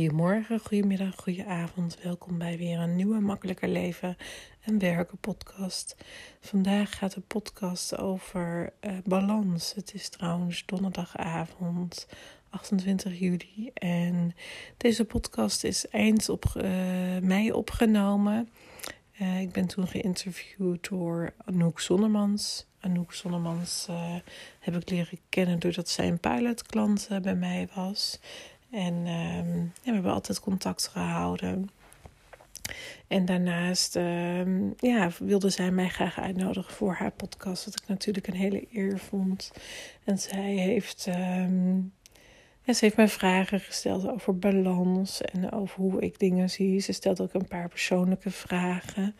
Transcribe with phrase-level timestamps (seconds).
[0.00, 2.02] Goedemorgen, goedemiddag, goedenavond.
[2.02, 4.16] Welkom bij weer een nieuwe Makkelijker Leven
[4.60, 5.96] en Werken podcast.
[6.40, 9.74] Vandaag gaat de podcast over uh, balans.
[9.74, 12.06] Het is trouwens donderdagavond
[12.50, 14.34] 28 juli en
[14.76, 16.62] deze podcast is eind op uh,
[17.18, 18.48] mei opgenomen.
[19.20, 22.66] Uh, ik ben toen geïnterviewd door Anouk Zonnemans.
[22.80, 23.88] Anouk Zonnemans
[24.58, 28.20] heb ik leren kennen doordat zij een pilotklant bij mij was.
[28.70, 29.52] En ehm,
[29.84, 31.70] we hebben altijd contact gehouden.
[33.08, 37.64] En daarnaast um, ja, wilde zij mij graag uitnodigen voor haar podcast.
[37.64, 39.52] Wat ik natuurlijk een hele eer vond.
[40.04, 41.04] En zij heeft,
[42.62, 46.80] ja, ze heeft mij vragen gesteld over balans en over hoe ik dingen zie.
[46.80, 49.16] Ze stelt ook een paar persoonlijke vragen.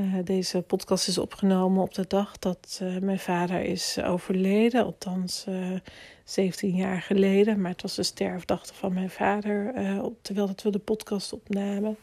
[0.00, 4.84] Uh, deze podcast is opgenomen op de dag dat uh, mijn vader is overleden.
[4.84, 5.78] Althans, uh,
[6.24, 7.60] 17 jaar geleden.
[7.60, 9.74] Maar het was de sterfdag van mijn vader,
[10.22, 11.96] terwijl dat we de podcast opnamen.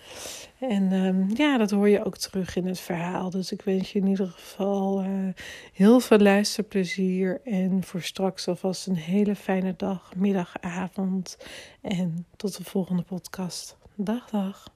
[0.60, 3.30] En um, ja, dat hoor je ook terug in het verhaal.
[3.30, 5.06] Dus ik wens je in ieder geval
[5.73, 7.42] heel veel luisterplezier.
[7.44, 11.38] En voor straks alvast een hele fijne dag, middag, avond.
[11.81, 13.78] En tot de volgende podcast.
[13.95, 14.75] Dag, dag.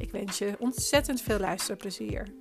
[0.00, 2.34] Ik wens je ontzettend veel luisterplezier.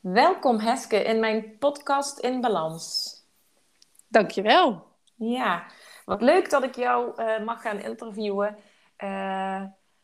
[0.00, 3.14] Welkom Heske in mijn podcast In Balans.
[4.08, 4.86] Dankjewel.
[5.14, 5.66] Ja,
[6.04, 8.56] wat leuk dat ik jou uh, mag gaan interviewen
[9.04, 9.62] uh,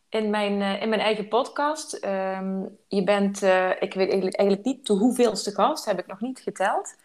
[0.09, 2.05] in, mijn, uh, in mijn eigen podcast.
[2.05, 3.37] Um, je bent,
[3.81, 6.97] ik weet eigenlijk, eigenlijk niet de hoeveelste gast, heb ik nog niet geteld.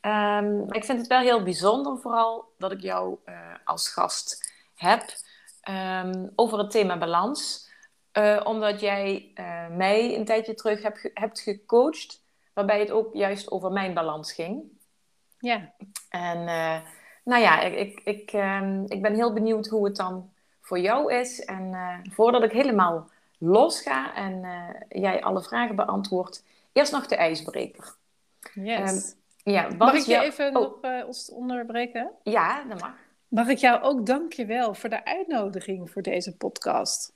[0.00, 4.52] Um, maar ik vind het wel heel bijzonder, vooral dat ik jou uh, als gast
[4.74, 5.04] heb
[5.68, 7.70] um, over het thema balans.
[8.12, 12.22] Uh, omdat jij uh, mij een tijdje terug heb ge hebt gecoacht,
[12.52, 14.62] waarbij het ook juist over mijn balans ging.
[15.38, 15.72] Ja.
[16.08, 16.44] En
[17.24, 20.30] nou ja, ik, ik, ik, um, ik ben heel benieuwd hoe het dan
[20.60, 21.44] voor jou is.
[21.44, 21.76] En
[22.10, 24.46] voordat ik helemaal los ga en
[24.88, 27.94] jij alle vragen beantwoordt, eerst nog de ijsbreker.
[28.54, 29.14] Yes.
[29.50, 30.52] Ja, mag ik je even oh.
[30.52, 32.10] nog uh, onderbreken?
[32.22, 32.94] Ja, dat mag.
[33.28, 37.12] Mag ik jou ook dankjewel voor de uitnodiging voor deze podcast.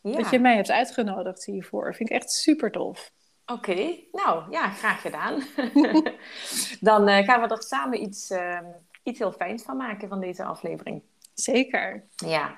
[0.00, 0.16] Ja.
[0.16, 1.94] Dat je mij hebt uitgenodigd hiervoor.
[1.94, 3.10] Vind ik echt super tof.
[3.46, 4.08] Oké, okay.
[4.12, 5.42] nou ja, graag gedaan.
[6.80, 8.58] Dan uh, gaan we er samen iets, uh,
[9.02, 11.02] iets heel fijns van maken van deze aflevering.
[11.34, 12.04] Zeker.
[12.14, 12.56] Ja.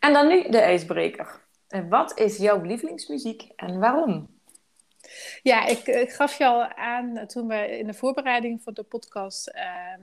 [0.00, 1.44] En dan nu de ijsbreker.
[1.88, 4.35] Wat is jouw lievelingsmuziek en waarom?
[5.42, 9.46] Ja, ik, ik, gaf je al aan toen we in de voorbereiding van de podcast
[9.46, 10.00] ehm,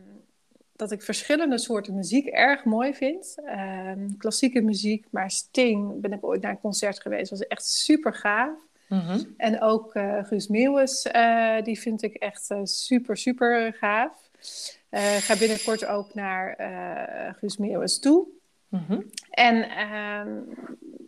[0.75, 3.35] dat ik verschillende soorten muziek erg mooi vind.
[3.45, 8.13] Ehm, klassieke muziek, maar Sting ben ik ooit naar een concert geweest, was echt super
[8.13, 8.57] gaaf.
[8.89, 9.23] Mhm.
[9.37, 14.29] En ook uh, Guus Meeuwis, uh, die vind ik echt uh, super, super gaaf.
[14.89, 16.55] Ik ga binnenkort ook naar
[17.39, 18.27] Guus Meeuwis toe.
[18.67, 19.01] Mhm.
[19.29, 20.41] En ehm,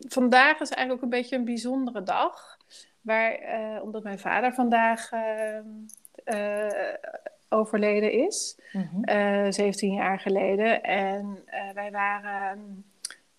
[0.07, 2.57] vandaag is eigenlijk ook een beetje een bijzondere dag.
[3.05, 5.57] Waar, uh, omdat mijn vader vandaag uh,
[6.25, 6.93] uh,
[7.49, 9.51] overleden is, mm-hmm.
[9.51, 10.83] 17 jaar geleden.
[10.83, 11.43] En
[11.73, 12.85] wij waren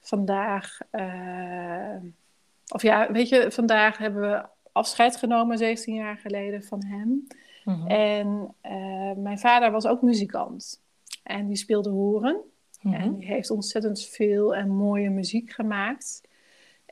[0.01, 0.79] vandaag,
[2.69, 7.27] of ja, weet je, vandaag hebben we afscheid genomen 17 jaar geleden van hem.
[7.65, 7.87] Mm-hmm.
[7.87, 8.55] En
[9.23, 10.83] mijn vader was ook muzikant.
[11.23, 12.41] En die speelde horen.
[12.81, 13.01] Mm-hmm.
[13.01, 16.21] En die heeft ontzettend veel en mooie muziek gemaakt.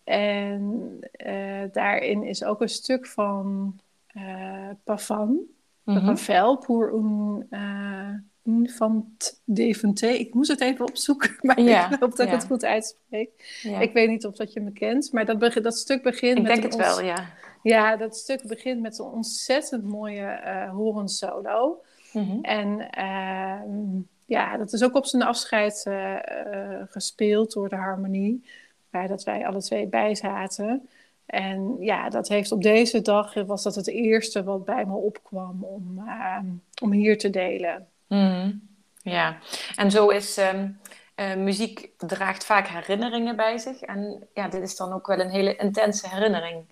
[0.05, 3.79] En uh, daarin is ook een stuk van
[4.17, 5.39] uh, Pavan,
[5.85, 6.07] Mhm.
[6.07, 10.11] Ravel, pour un, uh, un fant Deventer.
[10.15, 13.61] Ik moest het even opzoeken, maar Ja, ik hoop dat ik het goed uitspreek.
[13.63, 13.81] Ja.
[13.81, 16.43] Ik weet niet of dat je me kent, maar dat, beg- dat stuk begint Ik
[16.43, 17.27] met denk een het wel, ja.
[17.63, 21.83] Ja, dat stuk begint met een ontzettend mooie uh, horensolo.
[22.13, 22.39] Mhm.
[22.43, 28.45] En ehm, ja, dat is ook op zijn afscheid eh, eh, gespeeld door de harmonie,
[28.95, 30.89] waar dat wij alle twee bij zaten.
[31.27, 35.65] En ja, dat heeft op deze dag, was dat het eerste wat bij me opkwam
[35.65, 36.47] om, ehm,
[36.83, 37.89] om hier te delen.
[38.07, 38.51] Mhm.
[39.03, 39.39] Ja,
[39.77, 40.69] en zo is ehm,
[41.15, 43.81] eh, muziek draagt vaak herinneringen bij zich.
[43.81, 46.65] En ja, dit is dan ook wel een hele intense herinnering,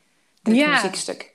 [0.43, 0.69] dit Ja.
[0.71, 1.31] muziekstuk.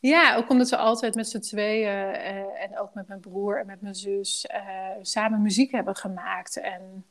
[0.00, 3.66] Ja, ook omdat we altijd met z'n tweeën uh, en ook met mijn broer en
[3.66, 4.58] met mijn zus uh,
[5.02, 6.56] samen muziek hebben gemaakt.
[6.56, 7.06] En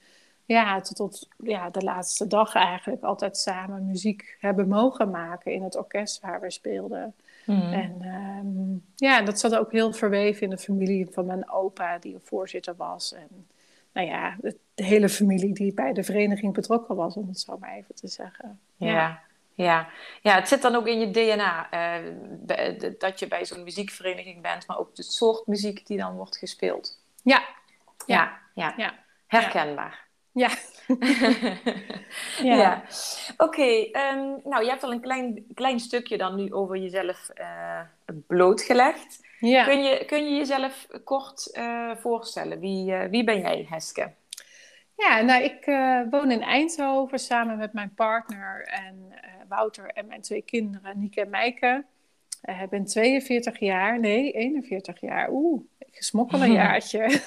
[0.47, 5.63] ja, tot, tot ja, de laatste dag eigenlijk altijd samen muziek hebben mogen maken in
[5.63, 7.13] het orkest waar we speelden.
[7.45, 7.73] Mm.
[7.73, 12.13] En um, ja, dat zat ook heel verweven in de familie van mijn opa, die
[12.13, 13.13] een voorzitter was.
[13.13, 13.47] En
[13.91, 17.57] nou ja, de, de hele familie die bij de vereniging betrokken was, om het zo
[17.57, 18.59] maar even te zeggen.
[18.75, 19.25] ja.
[19.53, 19.89] Ja.
[20.21, 24.67] ja, het zit dan ook in je DNA uh, dat je bij zo'n muziekvereniging bent,
[24.67, 26.99] maar ook de soort muziek die dan wordt gespeeld.
[27.23, 27.43] Ja,
[28.05, 28.73] ja, ja.
[28.77, 28.93] ja.
[29.27, 30.06] herkenbaar.
[30.37, 30.49] Ja.
[32.43, 32.55] ja.
[32.61, 32.83] ja.
[33.37, 33.63] Oké,
[34.13, 37.79] um, nou je hebt al een klein, klein stukje dan nu over jezelf uh,
[38.27, 39.25] blootgelegd.
[39.39, 39.63] Ja.
[39.63, 42.59] Kun, je, kun je jezelf kort uh, voorstellen?
[42.59, 44.13] Wie, wie ben jij, Heske?
[44.95, 45.65] Ja, nou, ik
[46.09, 49.13] woon in Eindhoven samen met mijn partner en
[49.47, 51.85] Wouter en mijn twee kinderen, Nieke en Meike.
[52.41, 55.29] Ik ben 42 jaar, nee, 41 jaar.
[55.31, 57.07] Oeh, ik smokkel een jaartje.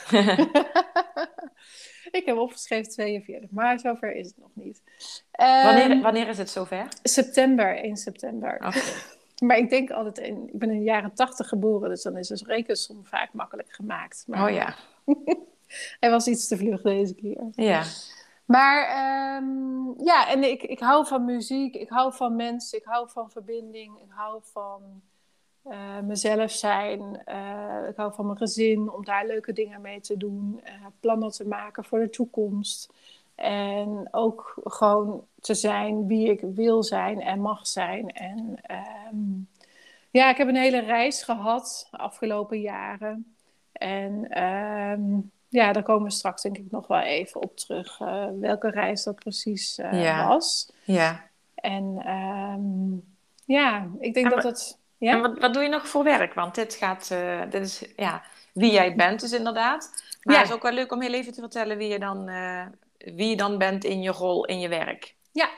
[2.11, 4.83] ik heb opgeschreven 42, maar zover is het nog niet.
[5.41, 6.89] Um, wanneer, wanneer is het zover?
[7.03, 8.55] September, 1 september.
[8.55, 8.83] Okay.
[9.47, 12.29] maar ik denk altijd, in, ik ben in de jaren 80 geboren, dus dan is
[12.29, 14.25] dus rekensom vaak makkelijk gemaakt.
[14.27, 14.75] Maar, oh ja.
[16.01, 17.49] Hij was iets te vlug deze keer.
[17.51, 17.83] Ja.
[18.45, 18.83] Maar
[19.43, 23.31] um, ja, en ik, ik hou van muziek, ik hou van mensen, ik hou van
[23.31, 25.03] verbinding, ik hou van
[25.67, 30.17] uh, mezelf zijn, uh, ik hou van mijn gezin, om daar leuke dingen mee te
[30.17, 32.93] doen, uh, plannen te maken voor de toekomst.
[33.35, 38.09] En ook gewoon te zijn wie ik wil zijn en mag zijn.
[38.09, 38.61] En
[39.13, 39.49] um,
[40.11, 43.35] ja, ik heb een hele reis gehad de afgelopen jaren.
[43.73, 47.99] En um, ja, daar komen we straks denk ik nog wel even op terug.
[48.41, 50.29] Welke reis dat precies ja.
[50.29, 50.73] was.
[50.85, 51.25] Ja.
[51.55, 53.05] En um,
[53.45, 54.79] ja, ik denk en dat het...
[55.01, 55.13] Ja?
[55.13, 56.35] En wat, wat doe je nog voor werk?
[56.35, 57.11] Want dit gaat...
[57.13, 60.05] Uh, dit is ja, wie jij bent dus inderdaad.
[60.23, 60.41] Maar ja.
[60.41, 62.31] het is ook wel leuk om heel even te vertellen wie je dan,
[62.99, 65.15] wie je dan bent in je rol, in je werk.
[65.33, 65.49] Ja,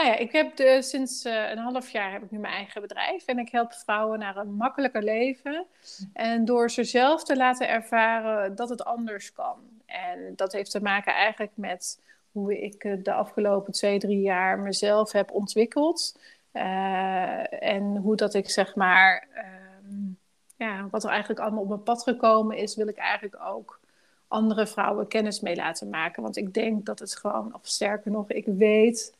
[0.00, 2.80] nou ja, ik heb de, sinds uh, een half jaar heb ik nu mijn eigen
[2.80, 5.66] bedrijf en ik help vrouwen naar een makkelijker leven.
[6.12, 9.58] En door ze zelf te laten ervaren dat het anders kan.
[9.86, 12.00] En dat heeft te maken eigenlijk met
[12.32, 16.18] hoe ik de afgelopen twee, drie jaar mezelf heb ontwikkeld.
[16.52, 19.28] Uh, en hoe dat ik zeg maar,
[19.84, 20.18] um,
[20.56, 23.80] ja, wat er eigenlijk allemaal op mijn pad gekomen is, wil ik eigenlijk ook
[24.28, 26.22] andere vrouwen kennis mee laten maken.
[26.22, 29.14] Want ik denk dat het gewoon, of sterker nog, ik weet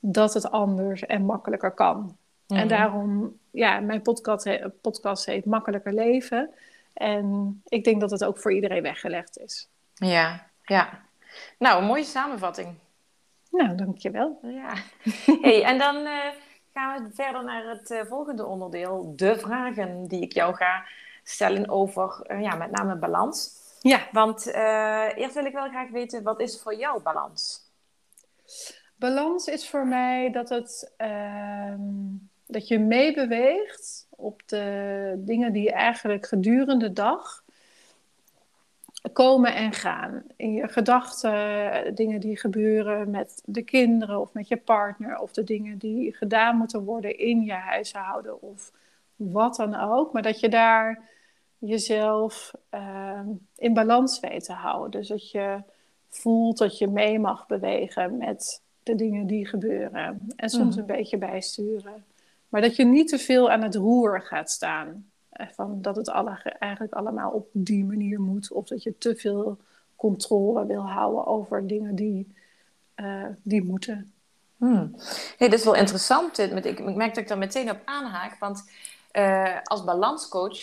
[0.00, 2.16] dat het anders en makkelijker kan.
[2.46, 2.68] En mhm.
[2.68, 4.48] daarom, ja, mijn podcast,
[4.80, 6.50] podcast heet Makkelijker Leven.
[6.92, 9.68] En ik denk dat het ook voor iedereen weggelegd is.
[9.94, 11.00] Ja, ja.
[11.58, 12.74] Nou, een mooie samenvatting.
[13.50, 14.38] Nou, dankjewel.
[14.42, 14.74] Ja.
[15.42, 16.26] Hey, en dan uh,
[16.72, 19.12] gaan we verder naar het uh, volgende onderdeel.
[19.16, 20.84] De vragen die ik jou ga
[21.22, 23.60] stellen over, uh, ja, met name balans.
[23.80, 24.08] Ja.
[24.12, 24.46] Want
[25.16, 27.70] eerst wil ik wel graag weten, wat is voor jou balans?
[28.96, 31.74] Balans is voor mij dat, het, uh,
[32.46, 37.41] dat je meebeweegt op de dingen die eigenlijk gedurende de dag
[39.12, 40.22] komen en gaan.
[40.36, 45.44] In je gedachten, dingen die gebeuren met de kinderen of met je partner, of de
[45.44, 48.72] dingen die gedaan moeten worden in je huishouden of
[49.16, 50.12] wat dan ook.
[50.12, 51.08] Maar dat je daar
[51.58, 53.20] jezelf uh,
[53.56, 54.90] in balans weet te houden.
[54.90, 55.62] Dus dat je
[56.08, 60.20] voelt dat je mee mag bewegen met de dingen die gebeuren.
[60.36, 60.78] En soms mhm.
[60.78, 62.04] een beetje bijsturen.
[62.48, 65.11] Maar dat je niet te veel aan het roer gaat staan.
[65.32, 68.52] Eh, van dat het alle, eigenlijk allemaal op die manier moet.
[68.52, 69.58] Of dat je te veel
[69.96, 72.34] controle wil houden over dingen die,
[72.96, 74.12] uh, die moeten.
[74.56, 74.94] Hmm.
[75.38, 76.38] Dat is wel interessant.
[76.38, 78.38] Ik merk dat ik daar meteen op aanhaak.
[78.38, 78.70] Want
[79.12, 80.58] uh, als balanscoach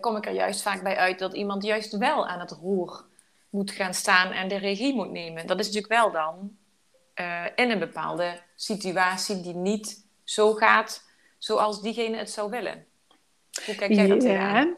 [0.00, 3.04] kom ik er juist vaak bij uit dat iemand juist wel aan het roer
[3.50, 5.46] moet gaan staan en de regie moet nemen.
[5.46, 6.56] Dat is natuurlijk wel dan
[7.54, 11.04] in een bepaalde situatie die niet zo gaat
[11.38, 12.86] zoals diegene het zou willen.
[13.66, 14.74] Hoe kijk jij dat tegenaan?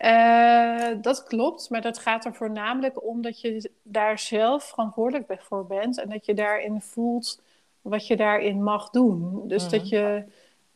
[0.00, 5.66] Uh, dat klopt, maar dat gaat er voornamelijk om dat je daar zelf verantwoordelijk voor
[5.66, 7.40] bent en dat je daarin voelt
[7.80, 9.48] wat je daarin mag doen.
[9.48, 9.94] Dus dat mhm.
[9.94, 10.24] je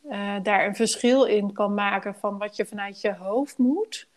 [0.09, 4.07] uh, daar een verschil in kan maken van wat je vanuit je hoofd moet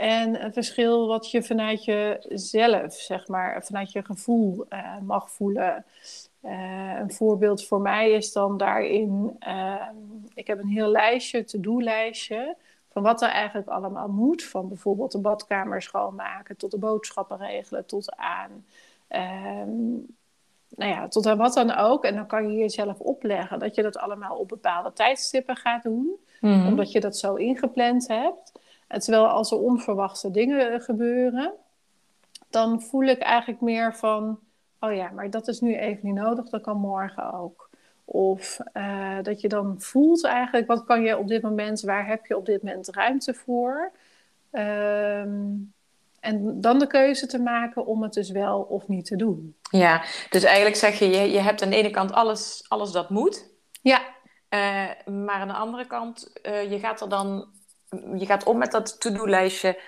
[0.00, 5.84] en een verschil wat je vanuit jezelf, zeg maar, vanuit je gevoel uh, mag voelen.
[6.44, 9.88] Uh, een voorbeeld voor mij is dan daarin, uh,
[10.34, 12.56] ik heb een heel lijstje, to-do-lijstje,
[12.92, 14.44] van wat er eigenlijk allemaal moet.
[14.44, 18.64] Van bijvoorbeeld de badkamer schoonmaken, tot de boodschappen regelen, tot aan,
[19.10, 19.74] uh,
[20.68, 22.04] nou ja, tot aan wat dan ook.
[22.04, 26.18] En dan kan je jezelf opleggen dat je dat allemaal op bepaalde tijdstippen gaat doen.
[26.40, 26.66] Mhm.
[26.66, 28.52] omdat je dat zo ingepland hebt.
[28.86, 31.52] En terwijl als er onverwachte dingen gebeuren,
[32.50, 34.38] dan voel ik eigenlijk meer van,
[34.80, 37.69] oh ja, maar dat is nu even niet nodig, dat kan morgen ook.
[38.12, 42.26] Of eh, dat je dan voelt eigenlijk, wat kan je op dit moment, waar heb
[42.26, 43.92] je op dit moment ruimte voor?
[44.50, 45.30] Ehm,
[46.20, 49.56] en dan de keuze te maken om het dus wel of niet te doen.
[49.70, 53.10] Ja, dus eigenlijk zeg je, je, je hebt aan de ene kant alles, alles dat
[53.10, 53.48] moet.
[53.82, 54.00] Ja,
[54.48, 57.48] Eh, maar aan de andere kant, eh, je gaat er dan,
[58.14, 59.80] je gaat om met dat to-do-lijstje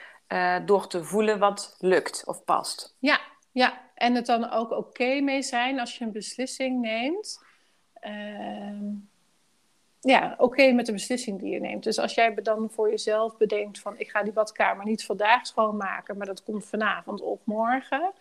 [0.65, 2.97] door te voelen wat lukt of past.
[2.99, 3.21] ja,
[3.53, 3.81] ja.
[3.95, 7.39] En het dan ook oké mee zijn als je een beslissing neemt.
[8.03, 8.85] Ehm,
[10.01, 11.85] ja, oké met de beslissing die je neemt.
[11.85, 16.17] Dus als jij dan voor jezelf bedenkt van ik ga die badkamer niet vandaag schoonmaken,
[16.17, 18.13] maar dat komt vanavond of morgen.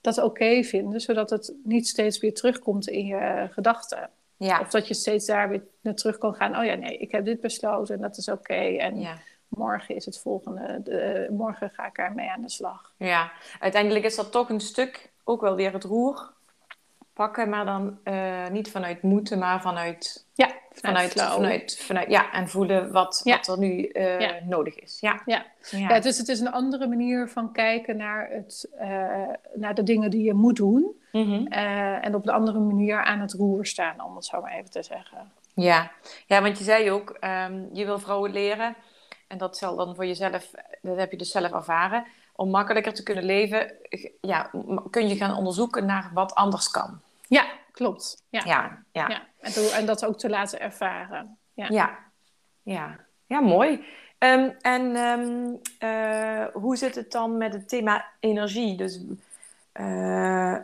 [0.00, 4.10] Dat oké vinden, zodat het niet steeds weer terugkomt in je gedachten.
[4.36, 6.58] Ja, Of dat je steeds daar weer naar terug kan gaan.
[6.58, 8.54] Oh ja, nee, ik heb dit besloten en dat is oké.
[8.54, 10.80] En ja, morgen is het volgende.
[10.82, 12.94] De, morgen ga ik ermee aan de slag.
[12.96, 13.32] ja.
[13.60, 16.32] Uiteindelijk is dat toch een stuk ook wel weer het roer
[17.16, 22.48] pakken, maar dan eh, niet vanuit moeten, maar vanuit, Ja, vanuit, vanuit, vanuit, ja, en
[22.48, 23.36] voelen wat, Ja.
[23.36, 24.34] wat er nu eh, Ja.
[24.44, 24.96] nodig is.
[25.00, 25.44] Ja, Ja.
[25.70, 26.00] ja.
[26.00, 28.88] Dus het is een andere manier van kijken naar, het, eh,
[29.54, 31.02] naar de dingen die je moet doen.
[31.12, 31.46] Mhm.
[31.46, 34.82] En op een andere manier aan het roer staan, om het zo maar even te
[34.82, 35.32] zeggen.
[35.54, 35.90] Ja,
[36.26, 38.76] ja want je zei ook, ehm, je wil vrouwen leren,
[39.28, 40.50] en dat zal dan voor jezelf,
[40.82, 42.04] dat heb je dus zelf ervaren,
[42.34, 43.72] om makkelijker te kunnen leven,
[44.20, 44.50] ja,
[44.90, 47.00] kun je gaan onderzoeken naar wat anders kan.
[47.28, 48.22] Ja, klopt.
[48.28, 48.42] Ja.
[48.44, 49.22] Ja, ja, Ja.
[49.40, 51.38] En, en dat ook te laten ervaren.
[51.54, 51.66] Ja.
[51.70, 51.98] ja,
[52.62, 52.96] ja.
[53.26, 53.84] Ja, mooi.
[54.18, 58.76] Ehm, en ehm, eh, hoe zit het dan met het thema energie?
[58.76, 59.00] Dus,
[59.72, 60.56] eh,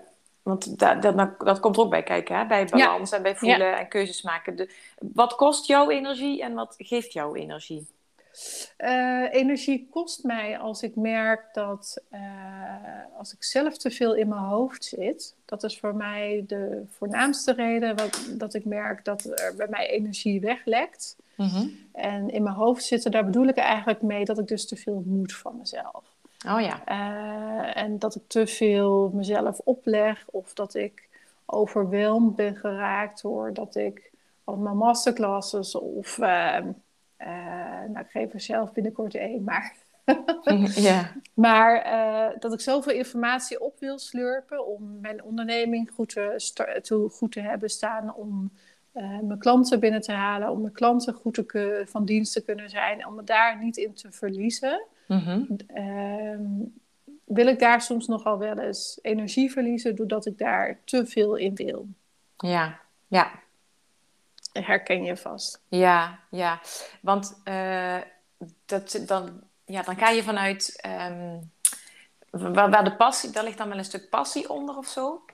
[0.42, 2.46] want da- dat, dat komt er ook bij kijken, hè?
[2.46, 4.56] bij balans en bij voelen en keuzes maken.
[4.56, 7.86] De, wat kost jouw energie en wat geeft jouw energie?
[8.76, 12.20] Eh, energie kost mij als ik merk dat eh,
[13.18, 15.34] als ik zelf te veel in mijn hoofd zit.
[15.44, 19.88] Dat is voor mij de voornaamste reden wat, dat ik merk dat er bij mij
[19.88, 21.16] energie weglekt.
[21.92, 25.02] En in mijn hoofd zitten, daar bedoel ik eigenlijk mee dat ik dus te veel
[25.06, 26.12] moet van mezelf.
[26.48, 26.84] Oh ja.
[26.84, 31.08] Eh, en dat ik te veel mezelf opleg of dat ik
[31.44, 34.10] overweldigd ben geraakt door dat ik
[34.44, 36.64] al mijn masterclasses of, eh, eh,
[37.88, 39.76] nou ik geef er zelf binnenkort één, maar,
[40.74, 41.12] ja.
[41.34, 47.32] maar eh, dat ik zoveel informatie op wil slurpen om mijn onderneming goed te, goed
[47.32, 48.52] te hebben staan, om
[48.92, 52.70] eh, mijn klanten binnen te halen, om mijn klanten goed te van dienst te kunnen
[52.70, 55.44] zijn, om me daar niet in te verliezen Mhm.
[55.66, 56.44] ehm,
[57.24, 61.54] wil ik daar soms nogal wel eens energie verliezen doordat ik daar te veel in
[61.54, 61.86] wil.
[62.36, 62.80] ja.
[63.06, 63.30] Ja.
[64.52, 65.62] Herken je vast.
[65.68, 66.60] Ja, ja.
[67.00, 67.96] Want eh,
[68.66, 71.38] dat, dan, ja, dan ga je vanuit ehm,
[72.30, 75.24] waar, waar de passie, daar ligt dan wel een stuk passie onder of zo.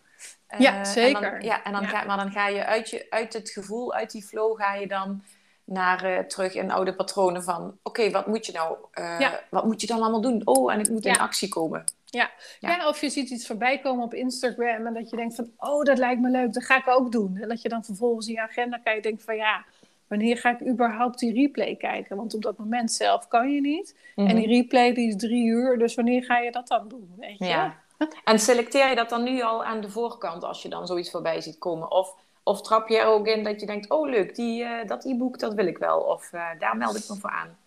[0.46, 1.20] Eh, Ja, en zeker.
[1.30, 1.88] dan, ja, en dan Ja.
[1.88, 4.86] Ga, maar dan ga je uit, je uit het gevoel, uit die flow, ga je
[4.86, 5.22] dan
[5.64, 8.76] naar eh, terug in oude patronen van, oké, wat moet je nou,
[9.18, 9.40] Ja.
[9.50, 10.42] wat moet je dan allemaal doen?
[10.44, 11.84] Oh, en ik moet in actie komen.
[12.10, 12.30] Ja.
[12.60, 12.76] Ja.
[12.76, 12.88] Ja.
[12.88, 15.98] of je ziet iets voorbij komen op Instagram en dat je denkt van, oh, dat
[15.98, 17.36] lijkt me leuk, dat ga ik ook doen.
[17.36, 19.64] En dat je dan vervolgens in je agenda kijkt en denkt van, ja,
[20.08, 22.16] wanneer ga ik überhaupt die replay kijken?
[22.16, 23.96] Want op dat moment zelf kan je niet.
[24.14, 24.28] Mhm.
[24.28, 27.12] En die replay die is drie uur, dus wanneer ga je dat dan doen?
[27.16, 27.44] Weet je?
[27.44, 27.76] Ja.
[28.24, 31.40] En selecteer je dat dan nu al aan de voorkant als je dan zoiets voorbij
[31.40, 31.90] ziet komen?
[31.90, 35.04] Of, of trap je er ook in dat je denkt, oh leuk, die, eh, dat
[35.04, 36.00] e-book dat wil ik wel.
[36.00, 37.58] Of eh, daar meld ik me voor aan.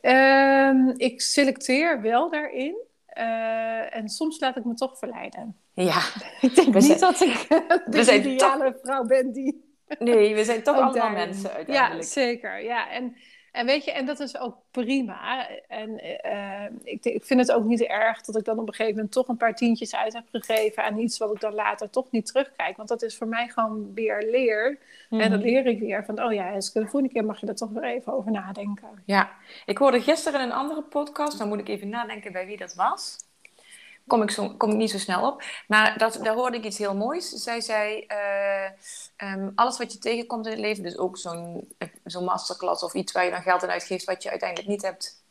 [0.00, 2.76] Ehm, ik selecteer wel daarin.
[3.16, 5.56] Eh, en soms laat ik me toch verleiden.
[5.72, 5.98] Ja,
[6.40, 7.46] Ik denk niet zijn- dat ik
[7.86, 9.64] de zijn ideale vrouw ben die
[9.98, 12.08] nee, we zijn toch ook allemaal mensen Ja, uiteindelijk.
[12.08, 12.62] zeker.
[12.62, 13.16] Ja, en,
[13.56, 15.48] en weet je, en dat is ook prima.
[15.68, 18.94] En eh, ik, ik vind het ook niet erg dat ik dan op een gegeven
[18.94, 22.10] moment toch een paar tientjes uit heb gegeven aan iets wat ik dan later toch
[22.10, 22.76] niet terugkijk.
[22.76, 24.78] Want dat is voor mij gewoon weer leer.
[25.10, 25.40] En dan Mhm.
[25.40, 27.84] leer ik weer van, oh ja, Eske, de volgende keer mag je er toch weer
[27.84, 29.02] even over nadenken.
[29.04, 29.30] Ja,
[29.66, 32.74] ik hoorde gisteren in een andere podcast, dan moet ik even nadenken bij wie dat
[32.74, 33.16] was.
[34.06, 35.42] Kom ik, zo, kom ik niet zo snel op.
[35.68, 37.28] Maar dat, daar hoorde ik iets heel moois.
[37.28, 38.64] Zij zei, eh,
[39.16, 41.68] ehm, alles wat je tegenkomt in het leven, dus ook zo'n
[42.04, 45.22] zo'n masterclass of iets waar je dan geld aan uitgeeft, wat je uiteindelijk niet hebt,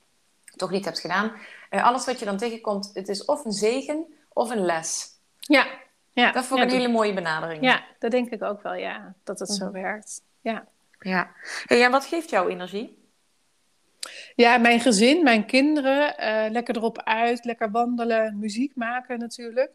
[0.55, 1.31] toch niet hebt gedaan.
[1.69, 5.07] Eh, alles wat je dan tegenkomt, het is of een zegen of een les.
[5.39, 5.67] Ja,
[6.13, 6.31] ja.
[6.31, 7.63] Dat vond ja, ik een hele mooie benadering.
[7.63, 9.13] Ja, dat denk ik ook wel, ja.
[9.23, 9.73] Dat het zo Mhm.
[9.73, 10.21] werkt.
[10.41, 10.65] Ja.
[10.99, 11.31] ja.
[11.65, 13.04] Hey, en wat geeft jou energie?
[14.35, 19.71] Ja, mijn gezin, mijn kinderen, eh, lekker erop uit, lekker wandelen, muziek maken natuurlijk.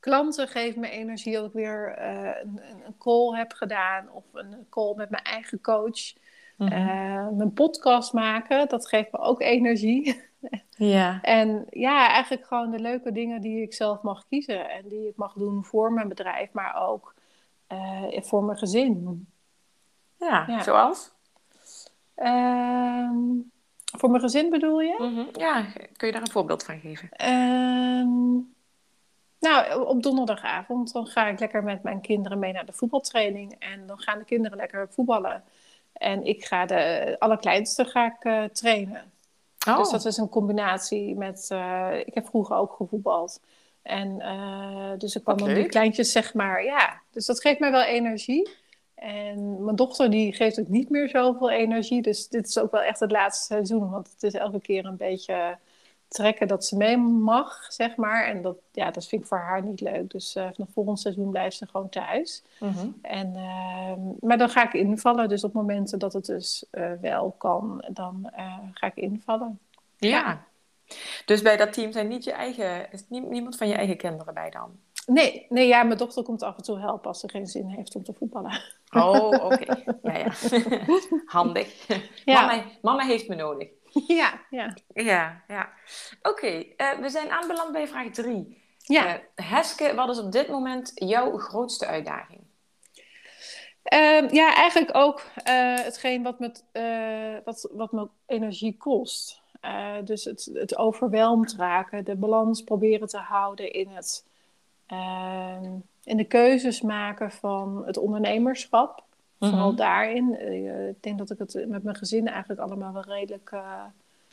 [0.00, 4.66] Klanten geven me energie dat ik weer eh, een, een- call heb gedaan of een
[4.70, 6.14] call met mijn eigen coach.
[6.56, 6.72] Mhm.
[6.72, 10.24] Eh, mijn podcast maken, dat geeft me ook energie.
[10.78, 11.18] Ja.
[11.22, 14.70] En ja, eigenlijk gewoon de leuke dingen die ik zelf mag kiezen.
[14.70, 17.14] En die ik mag doen voor mijn bedrijf, maar ook
[17.72, 19.26] uh, voor mijn gezin.
[20.18, 20.62] Ja, ja.
[20.62, 21.10] zoals?
[22.14, 22.85] Ehm,
[24.06, 24.94] voor mijn gezin bedoel je?
[24.98, 25.28] Mm -hmm.
[25.32, 27.08] Ja, kun je daar een voorbeeld van geven?
[27.10, 28.34] Ehm,
[29.38, 33.56] nou, op donderdagavond dan ga ik lekker met mijn kinderen mee naar de voetbaltraining.
[33.58, 35.44] En dan gaan de kinderen lekker voetballen.
[35.92, 39.12] En ik ga de allerkleinste ga ik, uh, trainen.
[39.68, 39.78] Oh.
[39.78, 41.48] Dus dat is een combinatie met...
[41.52, 43.40] Uh, ik heb vroeger ook gevoetbald.
[43.82, 45.44] En uh, dus ik Oké.
[45.44, 46.64] dan die kleintjes, zeg maar...
[46.64, 48.48] Ja, dus dat geeft mij wel energie.
[48.96, 52.02] En mijn dochter die geeft ook niet meer zoveel energie.
[52.02, 53.90] Dus dit is ook wel echt het laatste seizoen.
[53.90, 55.58] Want het is elke keer een beetje
[56.08, 58.24] trekken dat ze mee mag, zeg maar.
[58.24, 60.10] En dat, ja, dat vind ik voor haar niet leuk.
[60.10, 62.42] Dus uh, vanaf volgend seizoen blijft ze gewoon thuis.
[62.60, 62.98] Mm -hmm.
[63.02, 65.28] en, uh, maar dan ga ik invallen.
[65.28, 69.58] Dus op momenten dat het dus uh, wel kan, dan eh, ga ik invallen.
[69.96, 70.08] Ja.
[70.08, 70.44] ja.
[71.24, 74.50] Dus bij dat team zijn niet je eigen, is niemand van je eigen kinderen bij
[74.50, 74.78] dan?
[75.06, 77.94] Nee, nee, ja, mijn dochter komt af en toe helpen als ze geen zin heeft
[77.94, 78.62] om te voetballen.
[78.90, 79.44] Oh, oké.
[79.44, 79.84] Okay.
[80.02, 80.32] Ja, ja.
[81.26, 81.86] Handig.
[82.24, 82.46] Ja.
[82.46, 83.68] Mama, mama heeft me nodig.
[84.06, 84.76] Ja, ja.
[84.88, 85.72] Ja, ja.
[86.22, 88.62] Oké, okay, uh, we zijn aanbeland bij vraag 3.
[88.78, 89.16] Ja.
[89.16, 92.40] Uh, Heske, wat is op dit moment jouw grootste uitdaging?
[93.94, 99.42] Uh, ja, eigenlijk ook uh, hetgeen wat me, uh, wat, wat me energie kost.
[100.04, 104.26] dus het, het overweldigd raken, de balans proberen te houden in, het,
[104.86, 105.64] ehm,
[106.04, 109.04] in de keuzes maken van het ondernemerschap.
[109.38, 109.50] Mhm.
[109.50, 110.36] Vooral daarin.
[110.40, 113.50] Uh, ik denk dat ik het met mijn gezin eigenlijk allemaal wel redelijk...
[113.54, 113.82] Uh,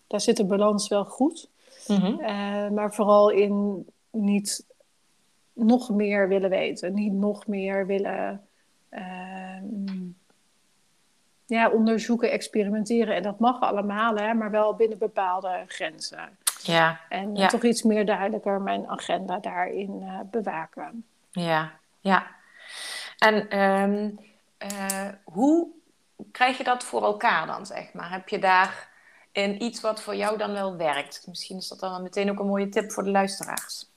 [0.08, 1.50] daar zit de balans wel goed.
[1.88, 2.06] Mhm.
[2.06, 4.66] Uh, maar vooral in niet
[5.54, 6.94] nog meer willen weten.
[6.94, 8.42] Niet nog meer willen
[8.90, 10.12] ehm,
[11.46, 13.16] ja, onderzoeken, experimenteren.
[13.16, 16.38] En dat mag allemaal, hè, maar wel binnen bepaalde grenzen.
[16.64, 17.00] Ja.
[17.10, 17.48] En ja.
[17.48, 21.06] toch iets meer duidelijker mijn agenda daarin bewaken.
[21.32, 22.28] Ja, ja.
[23.18, 23.60] En...
[23.60, 24.20] Um...
[24.72, 25.68] Uh, hoe
[26.32, 28.12] krijg je dat voor elkaar dan, zeg maar?
[28.12, 28.90] Heb je daar
[29.32, 31.24] in iets wat voor jou dan wel werkt?
[31.28, 33.90] Misschien is dat dan meteen ook een mooie tip voor de luisteraars.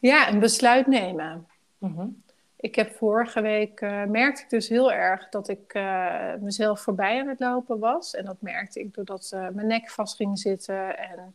[0.00, 1.46] Ja, een besluit nemen.
[1.78, 2.22] Mm -hmm.
[2.56, 7.20] Ik heb vorige week, uh, merkte ik dus heel erg dat ik uh, mezelf voorbij
[7.20, 8.14] aan het lopen was.
[8.14, 11.34] En dat merkte ik doordat mijn nek vast ging zitten en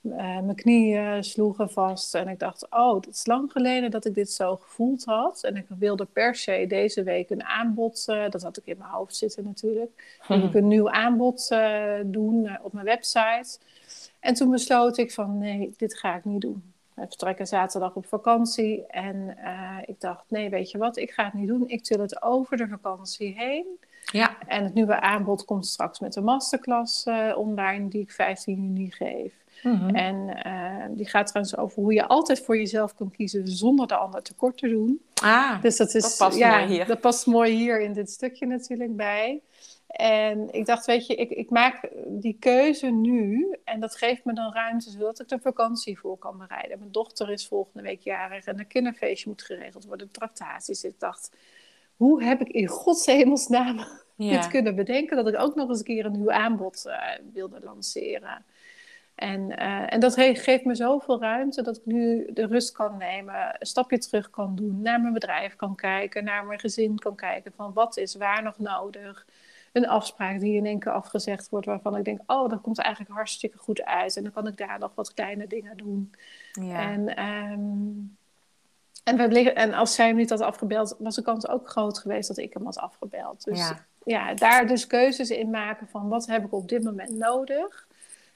[0.00, 2.14] mijn knieën sloegen vast.
[2.14, 5.44] En ik dacht, oh, dat is lang geleden dat ik dit zo gevoeld had.
[5.44, 8.90] En ik wilde per se deze week een aanbod, uh, dat had ik in mijn
[8.90, 9.90] hoofd zitten natuurlijk.
[10.28, 13.58] Wilde ik een nieuw aanbod uh, doen op mijn website.
[14.20, 16.72] En toen besloot ik van, nee, dit ga ik niet doen.
[16.94, 18.86] We vertrekken zaterdag op vakantie.
[18.86, 19.36] En
[19.84, 21.68] ik dacht, nee, weet je wat, ik ga het niet doen.
[21.68, 23.66] Ik til het over de vakantie heen.
[24.04, 24.36] Ja.
[24.46, 29.32] En het nieuwe aanbod komt straks met een masterclass online die ik 15 juni geef.
[29.62, 29.94] Mm -hmm.
[29.94, 33.96] En uh, die gaat trouwens over hoe je altijd voor jezelf kan kiezen zonder de
[33.96, 35.00] ander tekort te doen.
[35.22, 36.86] Ah, dus dat, is, dat past ja, mooi hier.
[36.86, 39.40] Dat past mooi hier in dit stukje natuurlijk bij.
[39.90, 44.32] En ik dacht, weet je, ik, ik maak die keuze nu en dat geeft me
[44.32, 46.78] dan ruimte zodat ik de vakantie voor kan bereiden.
[46.78, 50.84] Mijn dochter is volgende week jarig en een kinderfeestje moet geregeld worden, tractaties.
[50.84, 51.30] Ik dacht,
[51.96, 53.80] hoe heb ik in godshemelsnaam
[54.16, 54.30] Ja.
[54.30, 56.96] dit kunnen bedenken dat ik ook nog eens een keer een nieuw aanbod uh,
[57.32, 58.44] wilde lanceren?
[59.20, 63.56] En, uh, en dat geeft me zoveel ruimte dat ik nu de rust kan nemen,
[63.58, 67.52] een stapje terug kan doen, naar mijn bedrijf kan kijken, naar mijn gezin kan kijken
[67.56, 69.26] van wat is waar nog nodig.
[69.72, 73.14] Een afspraak die in één keer afgezegd wordt waarvan ik denk, oh, dat komt eigenlijk
[73.14, 74.16] hartstikke goed uit.
[74.16, 76.10] En dan kan ik daar nog wat kleine dingen doen.
[76.52, 76.90] Ja.
[76.90, 78.16] En, um,
[79.04, 82.28] en, we en als zij hem niet had afgebeld, was de kans ook groot geweest
[82.28, 83.44] dat ik hem had afgebeld.
[83.44, 83.86] Dus Ja.
[84.04, 87.88] ja, daar dus keuzes in maken van wat heb ik op dit moment nodig.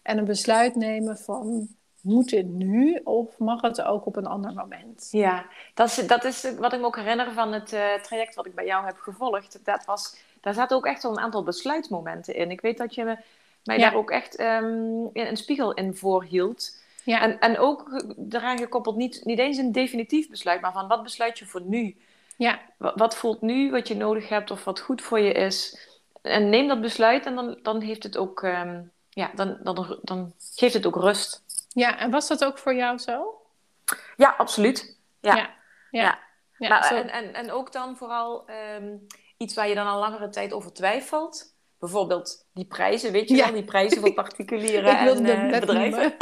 [0.05, 1.69] En een besluit nemen van,
[2.01, 5.09] moet dit nu of mag het ook op een ander moment?
[5.11, 8.47] Ja, dat is, dat is wat ik me ook herinner van het uh, traject wat
[8.47, 9.61] ik bij jou heb gevolgd.
[9.65, 12.51] Dat was, daar zaten ook echt wel een aantal besluitmomenten in.
[12.51, 13.17] Ik weet dat je me,
[13.63, 13.83] mij Ja.
[13.91, 16.83] daar ook echt um, een spiegel in voorhield.
[17.03, 21.03] Ja, En, en ook eraan gekoppeld, niet, niet eens een definitief besluit, maar van wat
[21.03, 21.97] besluit je voor nu?
[22.37, 25.89] ja, Wat, wat voelt nu wat je nodig hebt of wat goed voor je is?
[26.23, 30.35] En neem dat besluit en dan, dan heeft het ook, um, ja, dan, dan, dan
[30.55, 31.45] geeft het ook rust.
[31.69, 33.43] ja, en was dat ook voor jou zo?
[34.17, 34.99] Ja, absoluut.
[35.21, 35.37] Ja.
[35.37, 35.55] ja.
[35.91, 36.23] Ja.
[36.69, 38.97] Nou, en, en, en ook dan vooral ehm,
[39.37, 41.53] iets waar je dan al langere tijd over twijfelt.
[41.79, 46.15] Bijvoorbeeld die prijzen, weet je wel, die prijzen voor particulieren en eh, bedrijven.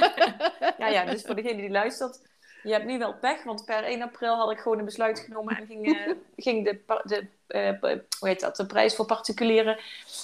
[0.78, 2.28] ja, ja, dus voor degene die luistert,
[2.62, 5.56] je hebt nu wel pech, want per 1 april had ik gewoon een besluit genomen
[5.56, 7.26] en ging, uh, ging de, de,
[7.82, 9.78] uh, hoe heet dat, de prijs voor particulieren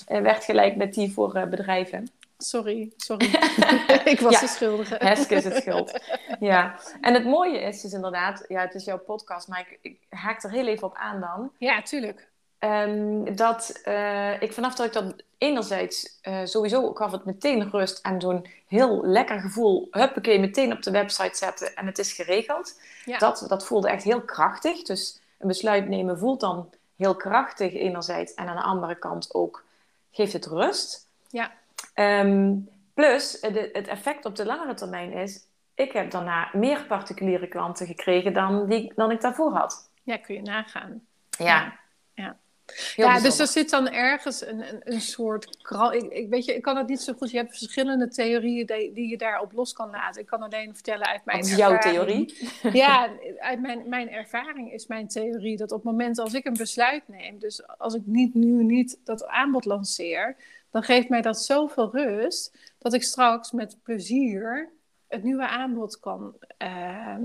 [0.08, 2.10] uh, werd gelijk met die voor bedrijven.
[2.38, 3.26] Sorry, sorry.
[4.12, 4.94] ik was de schuldige.
[4.98, 5.92] Heske is het schuld.
[6.40, 9.98] Ja, en het mooie is dus inderdaad, ja, het is jouw podcast, maar ik, ik
[10.08, 11.52] haak er heel even op aan dan.
[11.58, 12.28] Ja, tuurlijk.
[12.60, 17.98] Um, dat uh, ik vanaf dat ik dat enerzijds uh, sowieso gaf het meteen rust
[18.04, 22.80] en zo'n heel lekker gevoel, huppakee, meteen op de website zetten en het is geregeld.
[23.04, 23.18] Ja.
[23.18, 24.82] Dat, dat voelde echt heel krachtig.
[24.82, 29.64] Dus een besluit nemen voelt dan heel krachtig enerzijds en aan de andere kant ook
[30.10, 31.06] geeft het rust.
[31.28, 31.52] Ja.
[31.94, 37.46] Um, plus, het, het effect op de langere termijn is, ik heb daarna meer particuliere
[37.46, 39.88] klanten gekregen dan, die, dan ik daarvoor had.
[40.02, 41.06] Ja, kun je nagaan.
[41.30, 41.44] Ja.
[41.44, 41.84] ja.
[42.96, 43.20] Ja.
[43.20, 45.92] dus er zit dan ergens een, een, een soort kral.
[45.92, 47.30] Ik, ik, weet je, ik kan het niet zo goed.
[47.30, 50.20] Je hebt verschillende theorieën die, die je daarop los kan laten.
[50.20, 51.38] Ik kan alleen vertellen uit mijn.
[51.38, 52.34] Is jouw theorie?
[52.72, 56.56] Ja, uit mijn, mijn ervaring is mijn theorie dat op het moment als ik een
[56.56, 60.36] besluit neem, dus als ik niet, nu niet dat aanbod lanceer,
[60.70, 64.72] dan geeft mij dat zoveel rust dat ik straks met plezier
[65.08, 67.16] het nieuwe aanbod kan, uh,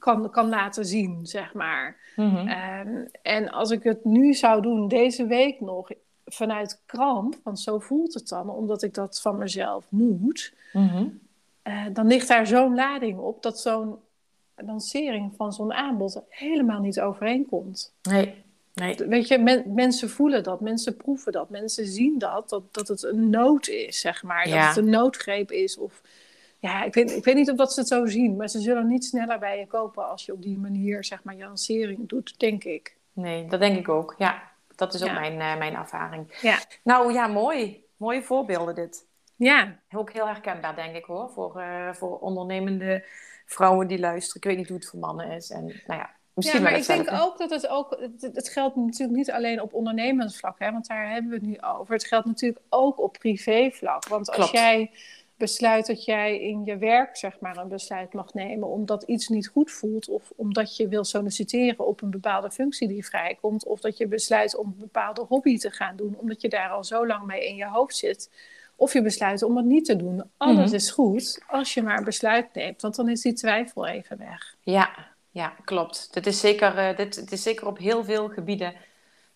[0.00, 1.96] kan, kan laten zien, zeg maar.
[2.16, 2.48] Mm-hmm.
[2.48, 5.90] Uh, en als ik het nu zou doen, deze week nog,
[6.24, 11.20] vanuit kramp, want zo voelt het dan, omdat ik dat van mezelf moet, mm-hmm.
[11.64, 13.96] uh, dan ligt daar zo'n lading op dat zo'n
[14.56, 17.92] lancering van zo'n aanbod helemaal niet overeenkomt.
[18.02, 18.34] Nee.
[18.74, 18.96] Nee.
[18.96, 23.02] Weet je, men, mensen voelen dat, mensen proeven dat, mensen zien dat, dat, dat het
[23.02, 24.48] een nood is, zeg maar.
[24.48, 24.66] Ja.
[24.66, 25.78] Dat het een noodgreep is.
[25.78, 26.02] Of,
[26.60, 28.86] ja, ik weet, ik weet niet of dat ze het zo zien, maar ze zullen
[28.86, 32.38] niet sneller bij je kopen als je op die manier, zeg maar, je lancering doet,
[32.38, 32.96] denk ik.
[33.12, 34.14] Nee, dat denk ik ook.
[34.18, 34.42] Ja,
[34.76, 35.20] dat is ook Ja.
[35.20, 36.38] mijn, uh, mijn ervaring.
[36.40, 36.58] Ja.
[36.82, 37.84] Nou ja, mooi.
[37.96, 39.06] Mooie voorbeelden dit.
[39.36, 41.30] Ja, Ook heel herkenbaar, denk ik hoor.
[41.30, 43.04] Voor, uh, voor ondernemende
[43.46, 44.42] vrouwen die luisteren.
[44.42, 45.50] Ik weet niet hoe het voor mannen is.
[45.50, 48.76] En nou ja, misschien ja maar ik denk ook dat het ook, het, het geldt
[48.76, 51.94] natuurlijk niet alleen op ondernemersvlak, hè, want daar hebben we het nu over.
[51.94, 54.08] Het geldt natuurlijk ook op privévlak.
[54.08, 54.50] Want als Klopt.
[54.52, 54.90] jij
[55.40, 59.48] besluit dat jij in je werk zeg maar een besluit mag nemen omdat iets niet
[59.48, 63.96] goed voelt of omdat je wil solliciteren op een bepaalde functie die vrijkomt of dat
[63.96, 67.26] je besluit om een bepaalde hobby te gaan doen omdat je daar al zo lang
[67.26, 68.30] mee in je hoofd zit
[68.76, 70.22] of je besluit om het niet te doen.
[70.36, 70.74] Alles Mhm.
[70.74, 74.54] is goed als je maar een besluit neemt, want dan is die twijfel even weg.
[74.60, 74.90] Ja,
[75.30, 76.08] ja, klopt.
[76.12, 78.74] Dit is zeker, uh, dit, dit is zeker op heel veel gebieden,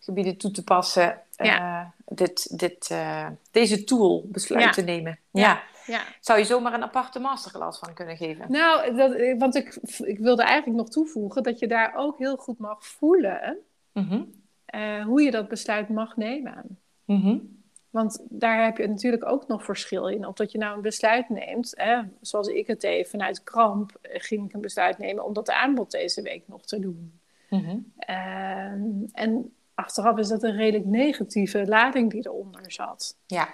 [0.01, 1.21] gebieden toe te passen.
[1.37, 1.81] Ja.
[1.83, 1.87] Uh,
[2.17, 4.93] dit, dit, uh, deze tool besluiten Ja.
[4.93, 5.19] nemen.
[5.31, 5.41] Ja.
[5.43, 5.63] Ja.
[5.87, 6.03] Ja.
[6.21, 8.47] Zou je zomaar een aparte masterclass van kunnen geven?
[8.51, 12.59] Nou, dat, want ik, ik wilde eigenlijk nog toevoegen dat je daar ook heel goed
[12.59, 13.57] mag voelen
[13.93, 14.23] Mhm.
[14.65, 16.79] eh, hoe je dat besluit mag nemen.
[17.05, 17.39] Mhm.
[17.91, 20.27] Want daar heb je natuurlijk ook nog verschil in.
[20.27, 24.21] Of dat je nou een besluit neemt, hè, zoals ik het deed, vanuit kramp eh,
[24.21, 27.21] ging ik een besluit nemen om dat aanbod deze week nog te doen.
[27.51, 27.77] Mhm.
[27.99, 33.17] Ehm, en achteraf is dat een redelijk negatieve lading die eronder zat.
[33.27, 33.49] Ja.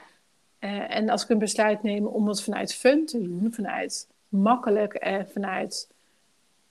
[0.60, 4.94] Eh, en als ik een besluit neem om het vanuit fun te doen, vanuit makkelijk
[4.94, 5.88] en vanuit.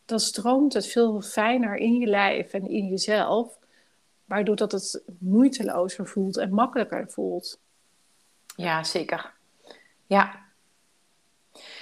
[0.06, 3.58] dan stroomt het veel fijner in je lijf en in jezelf,
[4.26, 7.60] waardoor dat het moeitelozer voelt en makkelijker voelt.
[8.56, 9.34] Ja, zeker.
[10.06, 10.49] Ja.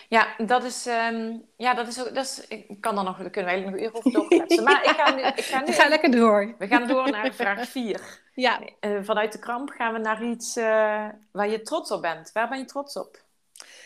[0.10, 3.30] Ja, dat is, um, ja, dat is ook, dat is, ik kan er nog, daar
[3.30, 4.64] kunnen we nog een uur over doorkletsen.
[4.70, 6.56] Maar ik ga nu, ik ga nu, Ga lekker door.
[6.58, 8.02] we gaan door naar vraag 4.
[8.34, 8.60] Ja.
[8.82, 12.32] Uh, vanuit de kramp gaan we naar iets uh, waar je trots op bent.
[12.32, 13.22] Waar ben je trots op?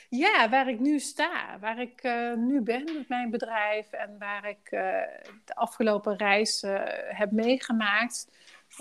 [0.10, 4.50] Ja, waar ik nu sta, waar ik uh, nu ben met mijn bedrijf en waar
[4.50, 4.70] ik
[5.46, 6.66] de afgelopen reis
[7.10, 8.28] heb meegemaakt.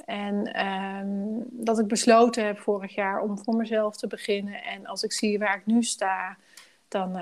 [0.05, 4.63] En um, dat ik besloten heb vorig jaar om voor mezelf te beginnen.
[4.63, 6.37] En als ik zie waar ik nu sta,
[6.91, 7.17] dan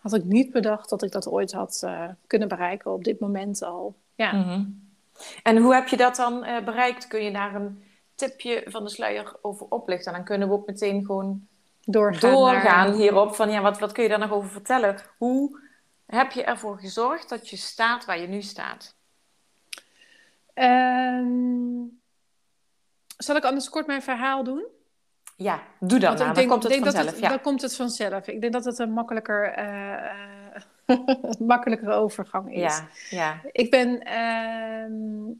[0.00, 1.88] had ik niet bedacht dat ik dat ooit had
[2.26, 3.94] kunnen bereiken op dit moment al.
[4.14, 4.32] Ja.
[4.32, 4.86] Mm -hmm.
[5.42, 7.06] En hoe heb je dat dan bereikt?
[7.06, 7.82] Kun je daar een
[8.14, 10.12] tipje van de sluier over oplichten?
[10.12, 11.46] Dan kunnen we ook meteen gewoon
[11.84, 12.98] doorgaan, doorgaan naar...
[12.98, 13.34] hierop.
[13.34, 14.96] Van, ja, wat, wat kun je daar nog over vertellen?
[15.16, 15.60] Hoe
[16.06, 18.94] heb je ervoor gezorgd dat je staat waar je nu staat?
[20.54, 22.00] Um,
[23.16, 24.66] zal ik anders kort mijn verhaal doen?
[25.40, 26.34] Ja, doe dat maar.
[26.34, 27.06] Dan komt het vanzelf.
[27.06, 27.28] Het, ja.
[27.28, 28.26] Dan komt het vanzelf.
[28.26, 30.96] Ik denk dat het een makkelijker, uh,
[31.54, 32.60] makkelijkere overgang is.
[32.60, 33.40] Ja, ja.
[33.52, 34.08] Ik ben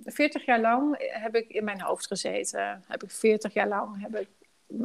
[0.04, 2.84] uh, 40 jaar lang heb ik in mijn hoofd gezeten.
[2.88, 4.28] Heb ik 40 jaar lang heb ik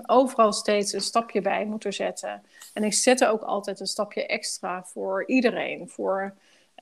[0.06, 2.43] overal steeds een stapje bij moeten zetten.
[2.73, 5.89] En ik zette ook altijd een stapje extra voor iedereen.
[5.89, 6.34] Voor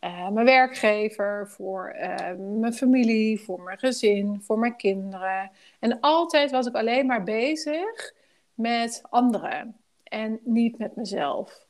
[0.04, 2.16] uh, mijn werkgever, voor uh,
[2.60, 5.52] mijn familie, voor mijn gezin, voor mijn kinderen.
[5.80, 8.20] En altijd was ik alleen maar bezig
[8.62, 11.66] met anderen en niet met mezelf.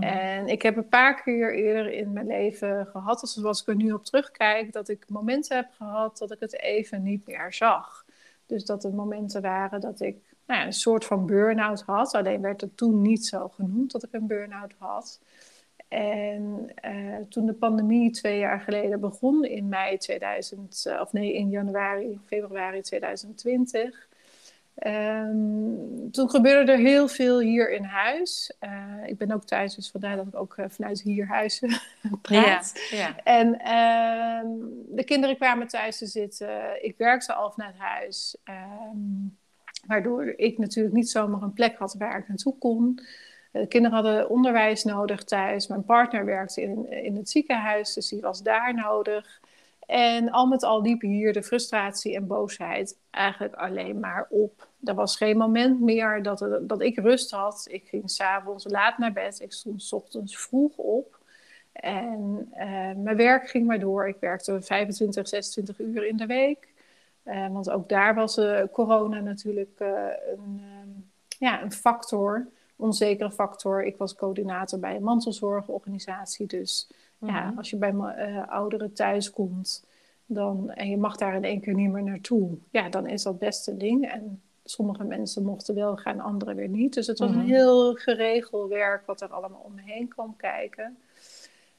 [0.00, 3.92] En ik heb een paar keer eerder in mijn leven gehad, zoals ik er nu
[3.92, 8.04] op terugkijk, dat ik momenten heb gehad dat ik het even niet meer zag.
[8.46, 12.14] Dus dat er momenten waren dat ik nou ja, een soort van burn-out had.
[12.14, 15.20] Alleen werd het toen niet zo genoemd dat ik een burn-out had.
[15.88, 21.50] En uh, toen de pandemie twee jaar geleden begon, in mei 2000, of nee, in
[21.50, 24.08] januari, februari 2020,
[24.86, 28.54] Um, toen gebeurde er heel veel hier in huis.
[28.60, 31.62] Uh, ik ben ook thuis, dus vandaar dat ik ook uh, vanuit hier huis
[32.22, 32.72] praat.
[32.90, 33.16] Ja, ja.
[33.16, 34.50] En uh,
[34.96, 36.84] de kinderen kwamen thuis te zitten.
[36.84, 38.36] Ik werkte al vanuit huis.
[38.92, 39.38] Um,
[39.86, 43.00] waardoor ik natuurlijk niet zomaar een plek had waar ik naartoe kon.
[43.52, 45.66] De kinderen hadden onderwijs nodig thuis.
[45.66, 49.40] Mijn partner werkte in, in het ziekenhuis, dus die was daar nodig.
[49.86, 54.68] En al met al liep hier de frustratie en boosheid eigenlijk alleen maar op.
[54.84, 57.66] Er was geen moment meer dat, dat ik rust had.
[57.70, 59.40] Ik ging s'avonds laat naar bed.
[59.40, 61.18] Ik stond s ochtends vroeg op.
[61.72, 64.08] En uh, mijn werk ging maar door.
[64.08, 66.72] Ik werkte 25, 26 uur in de week.
[67.24, 70.62] Uh, want ook daar was uh, corona natuurlijk een,
[71.38, 73.84] ja, een factor, onzekere factor.
[73.84, 76.46] Ik was coördinator bij een mantelzorgorganisatie.
[76.46, 76.88] Dus
[77.26, 77.58] ja, mhm.
[77.58, 79.86] als je bij uh, ouderen thuis komt
[80.26, 83.38] dan, en je mag daar in één keer niet meer naartoe, ja, dan is dat
[83.38, 84.10] best een ding.
[84.10, 86.94] En sommige mensen mochten wel gaan, anderen weer niet.
[86.94, 87.46] Dus het was een mhm.
[87.46, 90.98] heel geregeld werk wat er allemaal om me heen kwam kijken.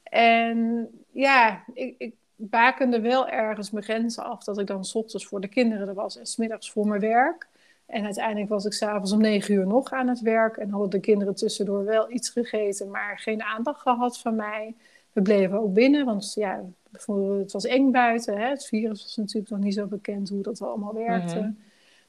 [0.02, 5.26] En ja, ik, ik bakende wel ergens mijn grenzen af dat ik dan s ochtends
[5.26, 7.48] voor de kinderen er was en smiddags voor mijn werk.
[7.86, 11.00] En uiteindelijk was ik s'avonds om negen uur nog aan het werk en hadden de
[11.00, 14.74] kinderen tussendoor wel iets gegeten, maar geen aandacht gehad van mij.
[15.16, 18.38] We bleven ook binnen, want ja, het was eng buiten.
[18.38, 18.48] Hè?
[18.48, 21.38] Het virus was natuurlijk nog niet zo bekend hoe dat allemaal werkte.
[21.38, 21.50] Mhm.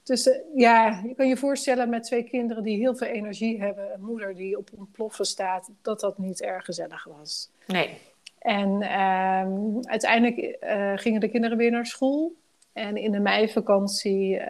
[0.03, 3.93] Dus uh, ja, je kan je voorstellen met twee kinderen die heel veel energie hebben,
[3.93, 7.49] een moeder die op ontploffen staat, dat dat niet erg gezellig was.
[7.67, 7.89] Nee.
[8.39, 12.33] En uh, uiteindelijk uh, gingen de kinderen weer naar school.
[12.73, 14.41] En in de meivakantie,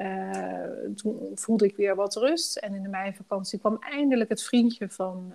[0.96, 2.58] toen voelde ik weer wat rust.
[2.58, 5.34] En in de meivakantie kwam eindelijk het vriendje van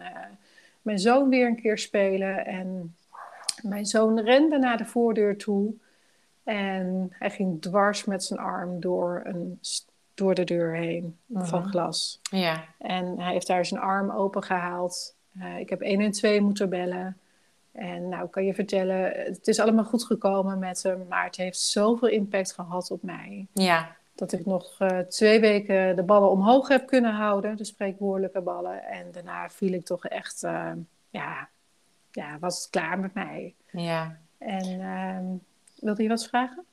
[0.82, 2.46] mijn zoon weer een keer spelen.
[2.46, 2.94] En
[3.62, 5.74] mijn zoon rende naar de voordeur toe.
[6.44, 9.60] En hij ging dwars met zijn arm door, een,
[10.14, 11.68] door de deur heen van mhm.
[11.68, 12.20] glas.
[12.22, 12.64] Ja.
[12.78, 15.14] En hij heeft daar zijn arm open gehaald.
[15.36, 17.16] Uh, ik heb 112 moeten bellen.
[17.72, 21.58] En nou, kan je vertellen, het is allemaal goed gekomen met hem, maar het heeft
[21.58, 23.46] zoveel impact gehad op mij.
[23.52, 23.96] Ja.
[24.14, 28.84] Dat ik nog uh, twee weken de ballen omhoog heb kunnen houden, de spreekwoordelijke ballen.
[28.84, 30.72] En daarna viel ik toch echt, uh,
[31.10, 31.48] ja,
[32.12, 33.54] ja, was het klaar met mij.
[33.70, 34.16] Ja.
[34.38, 35.40] En uh,
[35.80, 36.64] wilde je wat vragen?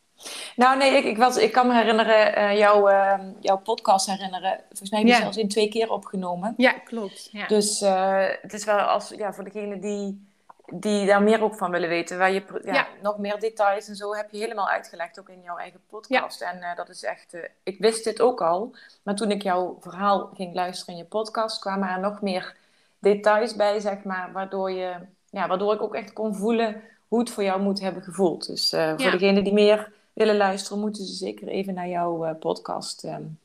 [0.56, 4.60] Nou, nee, ik, ik, was, ik kan me herinneren, uh, jouw, uh, jouw podcast herinneren.
[4.68, 5.20] Volgens mij heb je ja.
[5.22, 6.54] zelfs in twee keer opgenomen.
[6.58, 7.30] Ja, klopt.
[7.32, 7.48] Ja.
[7.48, 10.28] Dus uh, het is wel als, ja, voor degene die,
[10.66, 12.88] die daar meer ook van willen weten, waar je ja, ja.
[13.02, 16.42] nog meer details en zo heb je helemaal uitgelegd, ook in jouw eigen podcast.
[16.42, 20.54] En dat is echt, ik wist dit ook al, maar toen ik jouw verhaal ging
[20.54, 22.56] luisteren in je podcast, kwamen er nog meer
[23.00, 24.96] details bij, zeg maar, waardoor je
[25.32, 28.48] ja, waardoor ik ook echt kon voelen hoe het voor jou moet hebben gevoeld.
[28.48, 32.32] Dus uh, voor degenen die meer willen luisteren, moeten ze zeker even naar jouw uh,
[32.40, 33.04] podcast.
[33.04, 33.40] Um,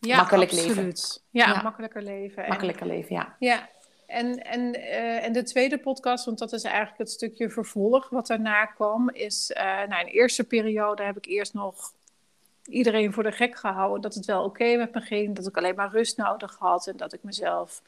[0.00, 0.76] ja, makkelijk absoluut.
[0.76, 0.94] leven.
[1.30, 2.48] Ja, ja, makkelijker leven.
[2.48, 3.36] Makkelijker en, leven, ja.
[3.38, 3.68] Ja,
[4.06, 8.26] en, en, uh, en de tweede podcast, want dat is eigenlijk het stukje vervolg wat
[8.26, 9.50] daarna kwam, is,
[9.88, 11.92] nou, in de eerste periode heb ik eerst nog
[12.64, 15.56] iedereen voor de gek gehouden dat het wel oké okay met me ging, dat ik
[15.56, 17.82] alleen maar rust nodig had en dat ik mezelf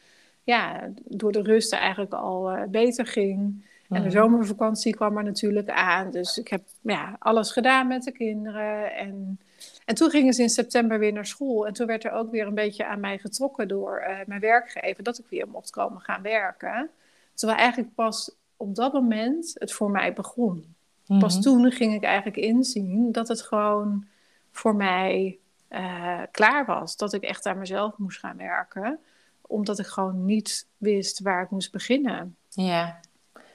[0.45, 3.65] ja, door de rust eigenlijk al uh, beter ging.
[3.89, 4.17] En de mhm.
[4.19, 6.11] zomervakantie kwam er natuurlijk aan.
[6.11, 8.95] Dus ik heb ja, alles gedaan met de kinderen.
[8.95, 9.41] En,
[9.85, 11.67] en toen gingen ze in september weer naar school.
[11.67, 15.03] En toen werd er ook weer een beetje aan mij getrokken door uh, mijn werkgever
[15.03, 16.91] dat ik weer mocht komen gaan werken.
[17.35, 20.75] Terwijl eigenlijk pas op dat moment het voor mij begon.
[21.19, 21.43] Pas mhm.
[21.43, 24.05] toen ging ik eigenlijk inzien dat het gewoon
[24.51, 25.39] voor mij
[25.71, 26.97] uh, klaar was.
[26.97, 28.99] Dat ik echt aan mezelf moest gaan werken
[29.47, 32.37] omdat ik gewoon niet wist waar ik moest beginnen.
[32.49, 33.01] Ja.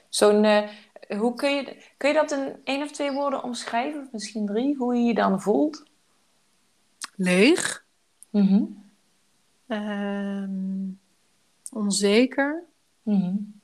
[0.08, 0.68] Zo'n, uh,
[1.18, 4.00] hoe kun je, kun je dat in één of twee woorden omschrijven?
[4.00, 5.82] Of misschien drie, hoe je je dan voelt?
[7.16, 7.84] Leeg.
[8.30, 8.88] Mm
[11.72, 12.64] onzeker.
[13.02, 13.60] Mm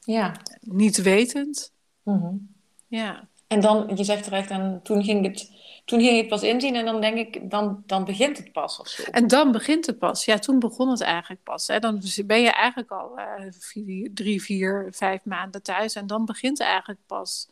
[0.00, 0.36] Ja.
[0.60, 1.72] Niet wetend.
[2.02, 2.54] Mm
[2.86, 3.28] Ja.
[3.50, 6.84] En dan, je zegt terecht, en toen ging het toen ging ik pas inzien en
[6.84, 9.02] dan denk ik, dan, dan begint het pas of zo.
[9.02, 10.24] En dan begint het pas.
[10.24, 11.66] Ja, toen begon het eigenlijk pas.
[11.66, 11.78] Hè.
[11.78, 13.18] Dan ben je eigenlijk al
[13.50, 15.94] vier, drie, vier, vijf maanden thuis.
[15.94, 17.48] En dan begint eigenlijk pas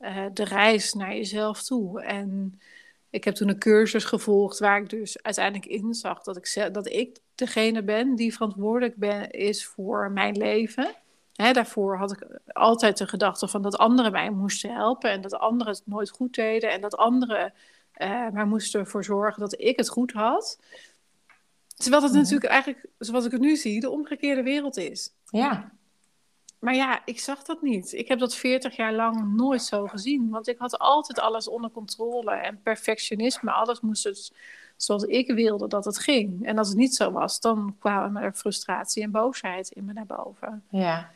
[0.00, 2.02] uh, de reis naar jezelf toe.
[2.02, 2.60] En
[3.10, 7.18] ik heb toen een cursus gevolgd waar ik dus uiteindelijk inzag dat ik, dat ik
[7.34, 10.94] degene ben die verantwoordelijk ben, is voor mijn leven.
[11.32, 15.34] Hè, daarvoor had ik altijd de gedachte van dat anderen mij moesten helpen en dat
[15.34, 17.52] anderen het nooit goed deden en dat anderen
[17.96, 20.58] uh, maar moesten ervoor zorgen dat ik het goed had.
[21.76, 22.20] Terwijl het mhm.
[22.20, 25.12] natuurlijk eigenlijk, zoals ik het nu zie, de omgekeerde wereld is.
[25.24, 25.72] Ja.
[26.58, 27.92] Maar ja, ik zag dat niet.
[27.92, 30.30] Ik heb dat 40 jaar lang nooit zo gezien.
[30.30, 32.30] Want ik had altijd alles onder controle.
[32.30, 34.32] En perfectionisme, alles moest het
[34.76, 36.46] zoals ik wilde dat het ging.
[36.46, 40.06] En als het niet zo was, dan kwamen er frustratie en boosheid in me naar
[40.06, 40.64] boven.
[40.70, 41.10] Ja,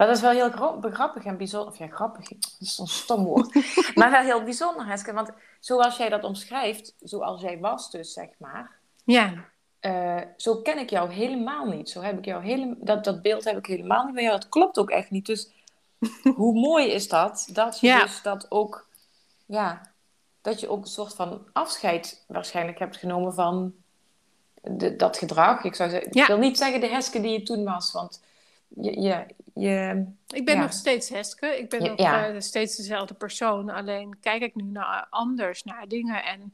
[0.00, 0.50] maar dat is wel heel
[0.90, 1.72] grappig en bijzonder.
[1.72, 3.54] Of ja, grappig, dat is een stom woord.
[3.94, 5.12] maar wel heel bijzonder, Heske.
[5.12, 8.70] Want zoals jij dat omschrijft, zoals jij was dus, zeg maar.
[9.04, 9.44] Ja.
[9.80, 11.90] Uh, zo ken ik jou helemaal niet.
[11.90, 14.38] Zo heb ik jou hele, dat, dat beeld heb ik helemaal niet bij jou.
[14.38, 15.26] Dat klopt ook echt niet.
[15.26, 15.50] Dus
[16.36, 17.48] hoe mooi is dat?
[17.52, 18.02] Dat je ja.
[18.02, 18.88] dus dat ook,
[19.46, 19.92] ja,
[20.40, 23.74] dat je ook een soort van afscheid waarschijnlijk hebt genomen van
[24.62, 25.64] de, dat gedrag.
[25.64, 28.28] Ik, zou zeggen, ik wil niet zeggen de Heske die je toen was, want
[28.76, 31.58] je, je, je ik ben nog steeds Heske.
[31.58, 33.70] Ik ben nog uh, steeds dezelfde persoon.
[33.70, 36.52] Alleen kijk ik nu naar anders naar dingen en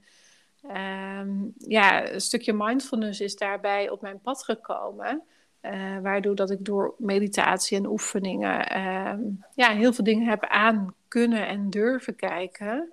[0.70, 5.22] Um, ja, een stukje mindfulness is daarbij op mijn pad gekomen.
[5.62, 10.94] Uh, waardoor dat ik door meditatie en oefeningen um, ja, heel veel dingen heb aan
[11.08, 12.92] kunnen en durven kijken.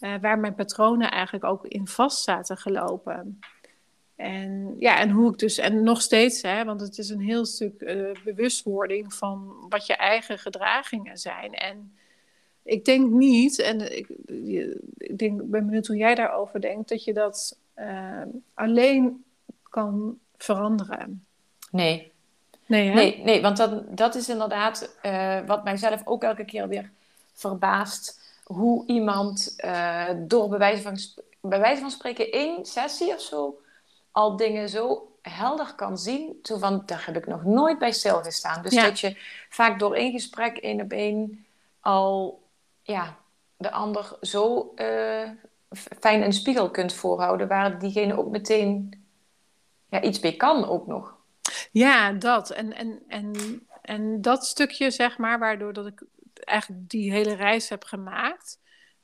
[0.00, 3.40] Uh, waar mijn patronen eigenlijk ook in vast zaten gelopen.
[4.20, 7.44] En ja, en hoe ik dus, en nog steeds, hè, want het is een heel
[7.44, 11.54] stuk uh, bewustwording van wat je eigen gedragingen zijn.
[11.54, 11.96] En
[12.62, 14.08] ik denk niet, en ik,
[14.96, 18.22] ik denk, ben benieuwd hoe jij daarover denkt, dat je dat uh,
[18.54, 19.24] alleen
[19.62, 21.24] kan veranderen.
[21.70, 22.12] Nee.
[22.66, 22.94] Nee, hè?
[22.94, 26.90] nee, nee, want dat, dat is inderdaad uh, wat mijzelf ook elke keer weer
[27.32, 28.20] verbaast.
[28.44, 29.56] Hoe iemand
[30.16, 30.98] door bij wijze, van,
[31.40, 33.60] bij wijze van spreken één sessie of zo
[34.12, 36.38] al dingen zo helder kan zien.
[36.42, 38.62] Zo van, daar heb ik nog nooit bij stilgestaan.
[38.62, 39.16] Dus dat je
[39.48, 41.46] vaak door één gesprek één op één
[41.80, 42.42] al
[42.82, 43.16] ja,
[43.56, 45.28] de ander zo uh,
[46.00, 49.04] fijn een spiegel kunt voorhouden, waar diegene ook meteen
[49.88, 51.16] ja, iets mee kan ook nog.
[51.72, 52.50] Ja, dat.
[52.50, 53.32] En, en, en,
[53.82, 56.02] en dat stukje, zeg maar, waardoor dat ik
[56.34, 58.58] eigenlijk die hele reis heb gemaakt,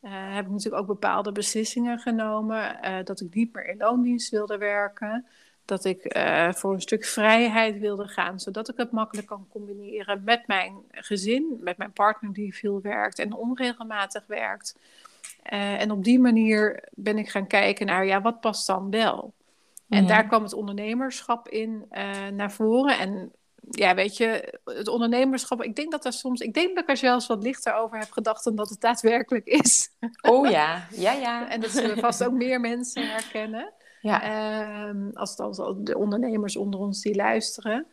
[0.08, 2.78] heb ik natuurlijk ook bepaalde beslissingen genomen.
[2.84, 5.26] Uh, dat ik niet meer in loondienst wilde werken
[5.66, 10.22] dat ik uh, voor een stuk vrijheid wilde gaan, zodat ik het makkelijk kan combineren
[10.24, 14.78] met mijn gezin, met mijn partner die veel werkt en onregelmatig werkt.
[15.52, 19.34] Uh, en op die manier ben ik gaan kijken naar, ja, wat past dan wel?
[19.88, 22.98] En daar kwam het ondernemerschap in uh, naar voren.
[22.98, 23.32] En
[23.70, 26.96] ja, weet je, het ondernemerschap, ik denk dat er soms, ik denk dat ik er
[26.96, 29.90] zelfs wat lichter over heb gedacht dan dat het daadwerkelijk is.
[30.22, 31.48] Oh ja, ja, ja.
[31.52, 33.72] en dat zullen vast ook meer mensen herkennen.
[34.00, 34.92] Ja.
[34.92, 37.87] Uh, als dan de ondernemers onder ons die luisteren.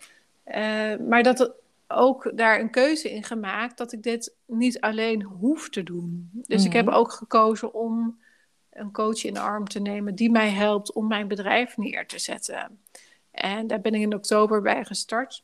[0.45, 1.53] Uh, maar dat er
[1.87, 6.29] ook daar een keuze in gemaakt dat ik dit niet alleen hoef te doen.
[6.33, 6.95] Dus ik heb mhm.
[6.95, 8.19] ook gekozen om
[8.69, 12.19] een coach in de arm te nemen die mij helpt om mijn bedrijf neer te
[12.19, 12.79] zetten.
[13.31, 15.43] En daar ben ik in oktober bij gestart.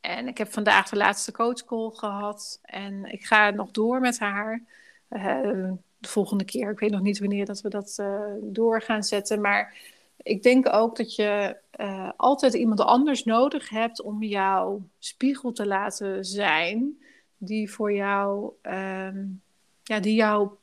[0.00, 2.58] En ik heb vandaag de laatste coachcall gehad.
[2.62, 4.62] En ik ga nog door met haar.
[5.10, 6.70] Uh, de volgende keer.
[6.70, 9.40] Ik weet nog niet wanneer dat we dat uh, door gaan zetten.
[9.40, 9.76] Maar
[10.16, 15.66] ik denk ook dat je uh, altijd iemand anders nodig hebt om jouw spiegel te
[15.66, 17.02] laten zijn.
[17.36, 19.42] Die voor jou, um,
[19.82, 20.58] ja, die jouw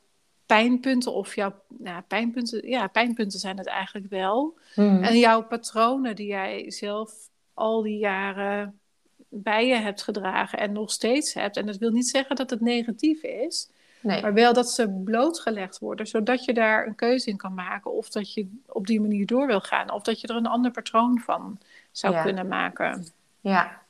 [0.46, 4.58] pijnpunten of jouw nou, pijnpunten, ja, pijnpunten zijn het eigenlijk wel.
[4.74, 5.02] Mm.
[5.02, 7.12] En jouw patronen die jij zelf
[7.54, 8.78] al die jaren
[9.28, 11.56] bij je hebt gedragen en nog steeds hebt.
[11.56, 13.68] En dat wil niet zeggen dat het negatief is.
[14.00, 14.22] Nee.
[14.22, 17.92] Maar wel dat ze blootgelegd worden, zodat je daar een keuze in kan maken.
[17.92, 19.90] Of dat je op die manier door wil gaan.
[19.90, 21.58] Of dat je er een ander patroon van
[21.92, 23.06] zou kunnen maken.
[23.40, 23.80] Ja,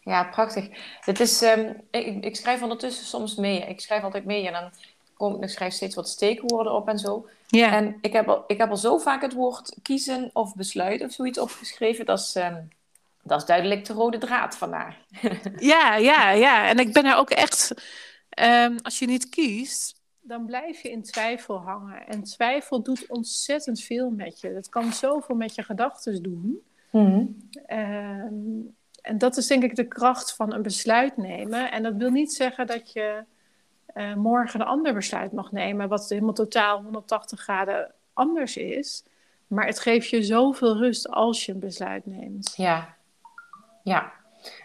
[0.00, 0.68] ja prachtig.
[1.00, 3.60] Het is, um, ik, ik, schrijf ondertussen soms mee.
[3.60, 4.70] Ik schrijf altijd mee en dan
[5.16, 7.28] kom ik schrijf steeds wat steekwoorden op en zo.
[7.46, 7.72] Ja.
[7.72, 11.12] En ik heb, al, ik heb al zo vaak het woord kiezen of besluiten of
[11.12, 12.06] zoiets opgeschreven.
[12.06, 12.68] Dat is, um,
[13.28, 14.96] dat is duidelijk de rode draad vandaag.
[15.72, 16.68] ja, ja, ja.
[16.68, 17.74] En ik ben er ook echt
[18.42, 22.06] Um, als je niet kiest, dan blijf je in twijfel hangen.
[22.06, 24.52] En twijfel doet ontzettend veel met je.
[24.52, 26.62] Dat kan zoveel met je gedachten doen.
[26.90, 27.36] Mm
[29.08, 31.70] en dat is denk ik de kracht van een besluit nemen.
[31.70, 33.24] En dat wil niet zeggen dat je
[33.94, 39.04] uh, morgen een ander besluit mag nemen, wat helemaal totaal 180 graden anders is.
[39.46, 42.54] Maar het geeft je zoveel rust als je een besluit neemt.
[42.56, 42.96] Ja,
[43.88, 44.12] ja.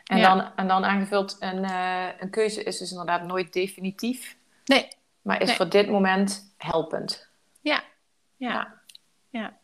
[0.03, 4.35] En, dan, en dan aangevuld, een, uh, een keuze is dus inderdaad nooit definitief.
[4.65, 4.87] Nee.
[5.21, 7.27] Maar is voor dit moment helpend.
[7.61, 7.83] Ja.
[8.37, 8.73] Ja.
[9.29, 9.57] ja.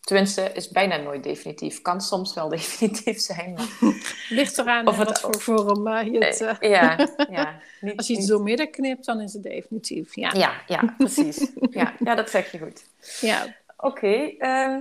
[0.00, 1.82] Tenminste, is bijna nooit definitief.
[1.82, 3.52] Kan soms wel definitief zijn.
[3.52, 3.66] Maar...
[4.28, 6.40] Ligt eraan Of het- wat voor vorm eh, je het...
[6.40, 6.96] eh, Eh, ja,
[7.40, 7.60] ja.
[7.80, 10.14] Niet, als je het niet- door midden knipt, dan is het definitief.
[10.14, 10.32] Ja.
[10.32, 11.50] Ja, ja, precies.
[11.70, 12.84] ja, ja, dat zeg je goed.
[13.20, 13.46] ja.
[13.76, 14.80] Oké, ehm,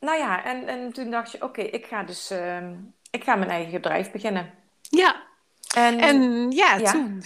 [0.00, 2.74] nou ja, en, en toen dacht je, oké, ik ga dus ehm,
[3.12, 4.50] ik ga mijn eigen bedrijf beginnen.
[4.80, 5.22] Ja,
[5.74, 6.92] En, en ja, Ja.
[6.92, 7.22] toen.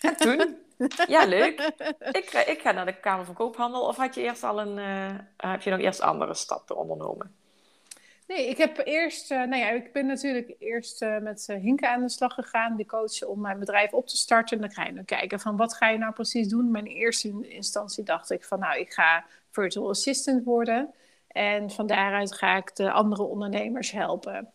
[0.00, 0.56] en toen,
[1.08, 1.72] ja, leuk.
[2.12, 3.82] Ik, ga- ik ga naar de Kamer van Koophandel.
[3.82, 7.34] Of had je eerst al een, eh, heb je nog eerst andere stappen ondernomen?
[8.26, 11.88] Nee, ik heb eerst, eh, nou ja, ik ben natuurlijk eerst eh, met eh, Hinke
[11.88, 14.56] aan de slag gegaan, die coach, om mijn bedrijf op te starten.
[14.56, 16.70] En dan ga je nu kijken van wat ga je nou precies doen.
[16.70, 20.94] Maar in eerste in- instantie dacht ik van nou, ik ga virtual assistant worden.
[21.28, 24.50] En van daaruit ga ik de andere ondernemers helpen.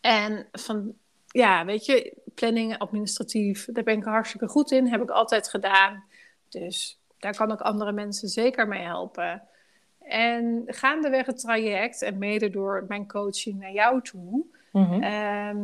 [0.00, 0.94] En van,
[1.26, 4.88] ja, weet je, planning, administratief, daar ben ik hartstikke goed in.
[4.88, 6.04] Heb ik altijd gedaan.
[6.48, 9.42] Dus daar kan ik andere mensen zeker mee helpen.
[9.98, 14.44] En gaandeweg het traject en mede door mijn coaching naar jou toe,
[15.02, 15.58] ehm,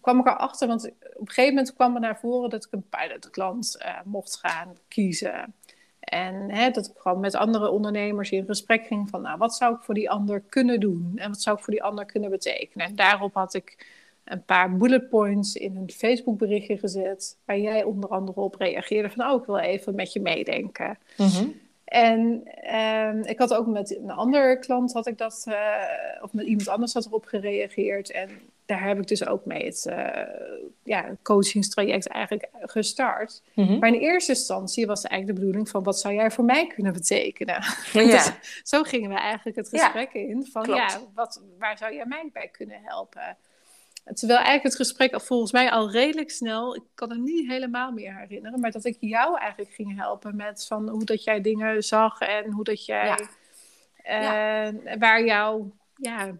[0.00, 2.88] kwam ik erachter, want op een gegeven moment kwam er naar voren dat ik een
[2.88, 5.54] pilotklant eh mocht gaan kiezen.
[6.10, 9.74] En hè, dat ik gewoon met andere ondernemers in gesprek ging van, nou, wat zou
[9.74, 11.12] ik voor die ander kunnen doen?
[11.16, 12.86] En wat zou ik voor die ander kunnen betekenen?
[12.86, 13.86] En daarop had ik
[14.24, 19.10] een paar bullet points in een Facebook berichtje gezet, waar jij onder andere op reageerde
[19.10, 20.98] van, oh, ik wil even met je meedenken.
[21.84, 26.46] En ehm, ik had ook met een andere klant had ik dat, eh, of met
[26.46, 28.10] iemand anders had erop gereageerd.
[28.10, 28.30] En
[28.70, 30.26] daar heb ik dus ook mee het eh,
[30.82, 33.42] ja, coachingstraject eigenlijk gestart.
[33.54, 36.92] Maar in eerste instantie was eigenlijk de bedoeling van wat zou jij voor mij kunnen
[36.92, 37.62] betekenen?
[37.92, 38.30] Ja, Dus
[38.62, 40.78] zo gingen we eigenlijk het Ja, gesprek in van klopt.
[40.92, 43.36] ja, wat, waar zou jij mij bij kunnen helpen?
[44.14, 47.92] Terwijl eigenlijk het gesprek al volgens mij al redelijk snel, ik kan het niet helemaal
[47.92, 51.82] meer herinneren, maar dat ik jou eigenlijk ging helpen met van hoe dat jij dingen
[51.84, 53.18] zag en hoe dat jij,
[54.02, 54.68] Ja.
[54.68, 56.30] eh, waar jouw ja,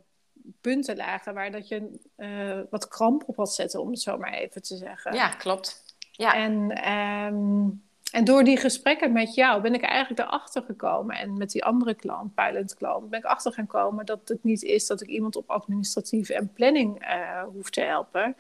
[0.61, 4.33] punten lagen, waar dat je eh, wat kramp op had zetten, om het zo maar
[4.33, 5.15] even te zeggen.
[5.15, 5.83] ja, klopt.
[6.13, 7.69] Ja, En, ehm,
[8.13, 11.17] en door die gesprekken met jou ben ik eigenlijk erachter gekomen.
[11.17, 14.63] En met die andere klant, pilot klant, ben ik achter gaan komen dat het niet
[14.63, 18.37] is dat ik iemand op administratief en planning eh hoef te helpen.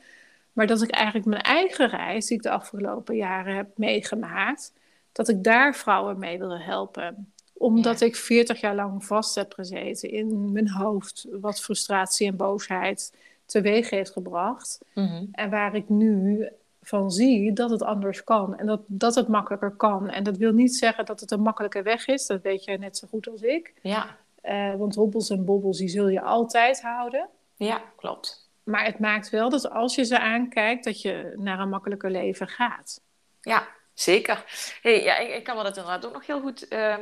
[0.52, 4.72] Maar dat ik eigenlijk mijn eigen reis, die ik de afgelopen jaren heb meegemaakt,
[5.12, 7.32] dat ik daar vrouwen mee wil helpen.
[7.60, 13.14] Omdat ik 40 jaar lang vast heb gezeten in mijn hoofd, wat frustratie en boosheid
[13.46, 14.78] teweeg heeft gebracht.
[14.94, 15.24] Mhm.
[15.32, 16.48] En waar ik nu
[16.82, 20.08] van zie dat het anders kan en dat, dat het makkelijker kan.
[20.10, 22.96] En dat wil niet zeggen dat het een makkelijke weg is, dat weet jij net
[22.96, 23.72] zo goed als ik.
[23.82, 27.28] ja, Eh, want hobbels en bobbels, die zul je altijd houden.
[27.56, 28.48] ja, klopt.
[28.62, 32.48] Maar het maakt wel dat als je ze aankijkt, dat je naar een makkelijker leven
[32.48, 33.00] gaat.
[33.40, 34.44] Ja, zeker.
[34.82, 36.96] Hey, ja, ik, ik kan me dat inderdaad ook nog heel goed, eh,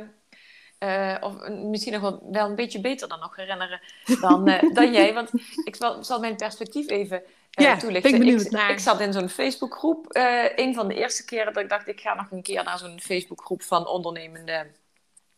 [0.79, 3.81] eh, of misschien nog wel, wel een beetje beter dan nog herinneren
[4.21, 5.13] dan, eh, dan jij.
[5.13, 5.31] Want
[5.63, 8.21] ik zal, zal mijn perspectief even eh, Ja, toelichten.
[8.21, 8.69] ik ik, naar.
[8.71, 10.11] ik zat in zo'n Facebookgroep.
[10.11, 12.77] eh een van de eerste keren dat ik dacht, ik ga nog een keer naar
[12.77, 14.67] zo'n Facebookgroep van ondernemende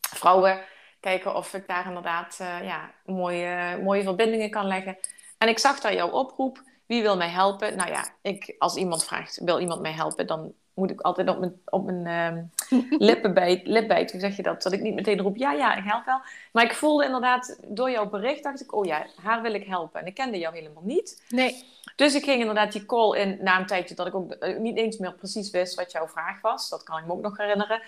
[0.00, 0.60] vrouwen.
[1.00, 4.98] Kijken of ik daar inderdaad eh, ja, mooie, mooie verbindingen kan leggen.
[5.38, 6.62] En ik zag daar jouw oproep.
[6.86, 7.76] Wie wil mij helpen?
[7.76, 10.26] Nou ja, ik, als iemand vraagt, wil iemand mij helpen?
[10.26, 12.44] Dan moet ik altijd op mijn, op mijn ehm,
[13.08, 14.10] lippen bijt, lip bijten.
[14.10, 14.62] Hoe zeg je dat?
[14.62, 16.20] Dat ik niet meteen roep, ja, ja, ik help wel.
[16.52, 20.00] Maar ik voelde inderdaad, door jouw bericht dacht ik, oh ja, haar wil ik helpen.
[20.00, 21.24] En ik kende jou helemaal niet.
[21.28, 21.64] Nee,
[21.96, 24.76] Dus ik ging inderdaad die call in na een tijdje dat ik ook eh, niet
[24.76, 26.68] eens meer precies wist wat jouw vraag was.
[26.68, 27.82] Dat kan ik me ook nog herinneren.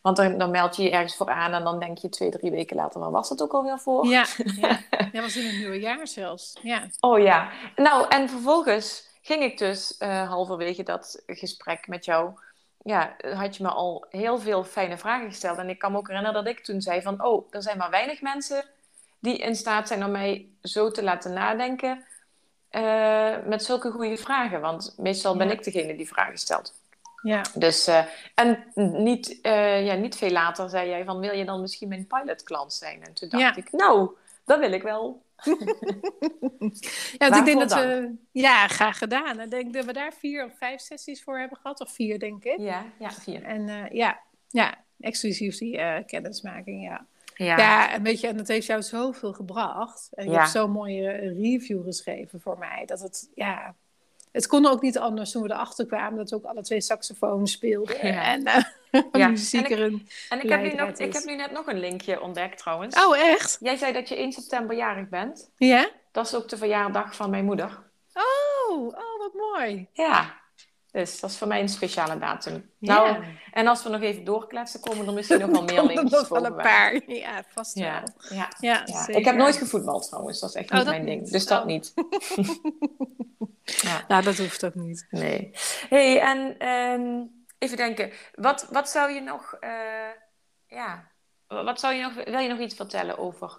[0.00, 2.50] Want dan, dan meld je je ergens voor aan en dan denk je twee, drie
[2.50, 4.06] weken later, waar was het ook alweer voor?
[4.06, 4.80] ja, ja.
[5.12, 6.56] dat was in het nieuwe jaar zelfs.
[6.62, 7.50] Ja, Oh ja.
[7.76, 12.30] Nou, en vervolgens ging ik dus eh, halverwege dat gesprek met jou,
[12.82, 15.58] ja, had je me al heel veel fijne vragen gesteld.
[15.58, 17.90] En ik kan me ook herinneren dat ik toen zei van, oh, er zijn maar
[17.90, 18.64] weinig mensen
[19.18, 22.04] die in staat zijn om mij zo te laten nadenken
[22.68, 24.60] eh, met zulke goede vragen.
[24.60, 25.52] Want meestal ben Ja.
[25.52, 26.79] ik degene die vragen stelt.
[27.22, 27.42] Ja.
[27.54, 28.04] Dus, eh,
[28.34, 28.64] en
[29.02, 32.72] niet, eh, ja, niet veel later zei jij van, wil je dan misschien mijn pilotklant
[32.72, 33.02] zijn?
[33.02, 33.56] En toen dacht Ja.
[33.56, 34.10] ik, nou,
[34.44, 35.22] dat wil ik wel.
[35.42, 38.14] Ja, want ik denk Waarvoor dat we...
[38.32, 39.40] Ja, graag gedaan.
[39.40, 41.80] Ik denk dat we daar vier of vijf sessies voor hebben gehad.
[41.80, 42.58] Of vier, denk ik.
[42.58, 43.42] Ja, ja, vier.
[43.42, 47.06] En eh, ja, ja, exclusief die kennismaking, ja.
[47.34, 47.58] Ja.
[47.58, 50.08] Ja, en weet je, en dat heeft jou zoveel gebracht.
[50.14, 50.38] En je Ja.
[50.38, 52.82] hebt zo'n mooie review geschreven voor mij.
[52.86, 53.74] Dat het, ja...
[54.32, 57.46] Het kon ook niet anders toen we erachter kwamen dat we ook alle twee saxofoon
[57.46, 58.06] speelden.
[58.06, 58.22] Ja.
[58.24, 58.40] En
[58.92, 59.28] uh, Ja.
[59.28, 60.08] muziek En ik- erin.
[60.28, 63.04] En ik heb, nu nog, ik heb nu net nog een linkje ontdekt trouwens.
[63.04, 63.56] Oh, echt?
[63.60, 65.50] Jij zei dat je 1 september jarig bent.
[65.56, 65.88] Ja?
[66.12, 67.78] Dat is ook de verjaardag van mijn moeder.
[68.14, 69.88] Oh, oh, wat mooi.
[69.92, 70.39] Ja.
[70.92, 72.70] Dus dat is voor mij een speciale datum.
[72.78, 72.94] Ja.
[72.94, 76.10] Nou, en als we nog even doorkletsen, komen er misschien nog wel meer er lintjes
[76.20, 77.00] nog wel een paar.
[77.10, 77.84] Ja, vast wel.
[77.84, 78.48] Ja, ja.
[78.60, 79.06] Ja.
[79.08, 81.28] Ik heb nooit gevoetbald trouwens, dat is echt Oh, niet mijn ding.
[81.30, 81.66] Dus dat Oh.
[81.66, 81.92] niet.
[83.88, 85.06] ja, Nou, dat hoeft ook niet.
[85.10, 85.50] nee.
[85.88, 87.22] hey, en ehm,
[87.58, 89.70] even denken, wat, wat zou je nog, eh,
[90.66, 91.08] ja,
[91.48, 93.58] wat zou je nog, wil je nog iets vertellen over,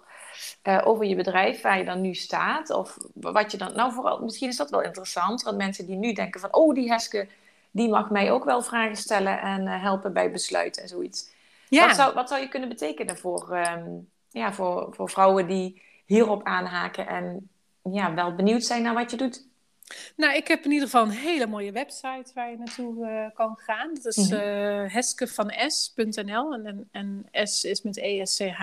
[0.62, 2.70] eh, over je bedrijf, waar je dan nu staat?
[2.70, 6.12] Of wat je dan, nou vooral, misschien is dat wel interessant, want mensen die nu
[6.12, 7.28] denken van, oh, die Heske,
[7.70, 11.30] die mag mij ook wel vragen stellen en eh, helpen bij besluiten en zoiets.
[11.68, 13.90] Ja, Wat, zou, wat zou je kunnen betekenen voor, ehm,
[14.30, 17.50] ja, voor, voor vrouwen die hierop aanhaken en
[17.82, 19.46] ja, wel benieuwd zijn naar wat je doet?
[20.16, 23.58] Nou, ik heb in ieder geval een hele mooie website waar je naartoe eh, kan
[23.58, 23.94] gaan.
[23.94, 24.40] Dat is Mhm.
[24.40, 28.60] eh heskevanes.nl en, en, S is met ESCH.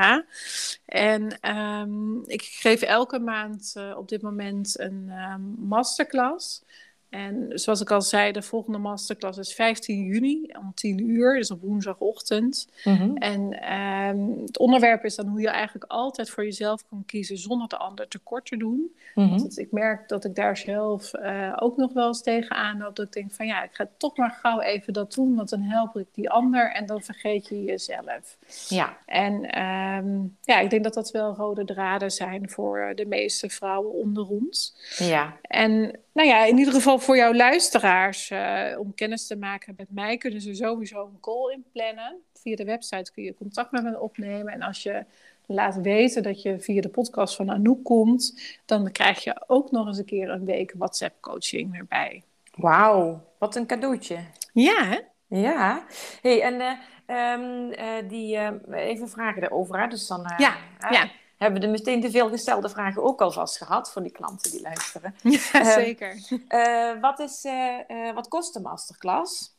[0.85, 6.63] En ehm, ik geef elke maand eh, op dit moment een ehm, masterclass.
[7.09, 11.51] En zoals ik al zei, de volgende masterclass is 15 juni om 10 uur, dus
[11.51, 12.67] op woensdagochtend.
[13.15, 17.67] En ehm, het onderwerp is dan hoe je eigenlijk altijd voor jezelf kan kiezen zonder
[17.67, 18.95] de ander tekort te doen.
[19.15, 19.29] Mhm.
[19.29, 22.95] Want ik merk dat ik daar zelf eh, ook nog wel eens tegenaan loop.
[22.95, 25.61] Dat ik denk van ja, ik ga toch maar gauw even dat doen, want dan
[25.61, 28.37] help ik die ander en dan vergeet je jezelf.
[28.67, 33.05] Ja, En ehm, ja, ik denk dat dat wel rode draden zijn voor eh, de
[33.05, 34.75] meeste vrouwen onder ons.
[34.97, 35.37] ja.
[35.41, 39.87] En nou ja, in ieder geval voor jouw luisteraars, eh, om kennis te maken met
[39.91, 42.15] mij, kunnen ze sowieso een call inplannen.
[42.33, 44.53] Via de website kun je contact met me opnemen.
[44.53, 45.05] En als je
[45.45, 49.87] laat weten dat je via de podcast van Anouk komt, dan krijg je ook nog
[49.87, 52.23] eens een keer een week WhatsApp coaching erbij.
[52.55, 54.17] Wauw, wat een cadeautje.
[54.53, 54.99] Ja, hè?
[55.39, 55.85] Ja.
[56.21, 56.71] hey, en eh,
[57.05, 58.39] ehm, eh, die,
[58.71, 59.79] even vragen erover.
[59.79, 59.87] Hè?
[59.87, 60.57] Dus dan Ja,
[60.89, 61.09] ja.
[61.39, 64.61] Hebben we de meteen te veel gestelde vragen ook alvast gehad voor die klanten die
[64.61, 65.15] luisteren.
[65.53, 66.27] Ja, zeker.
[66.47, 69.55] Eh, wat, is, eh, eh, wat kost de masterclass?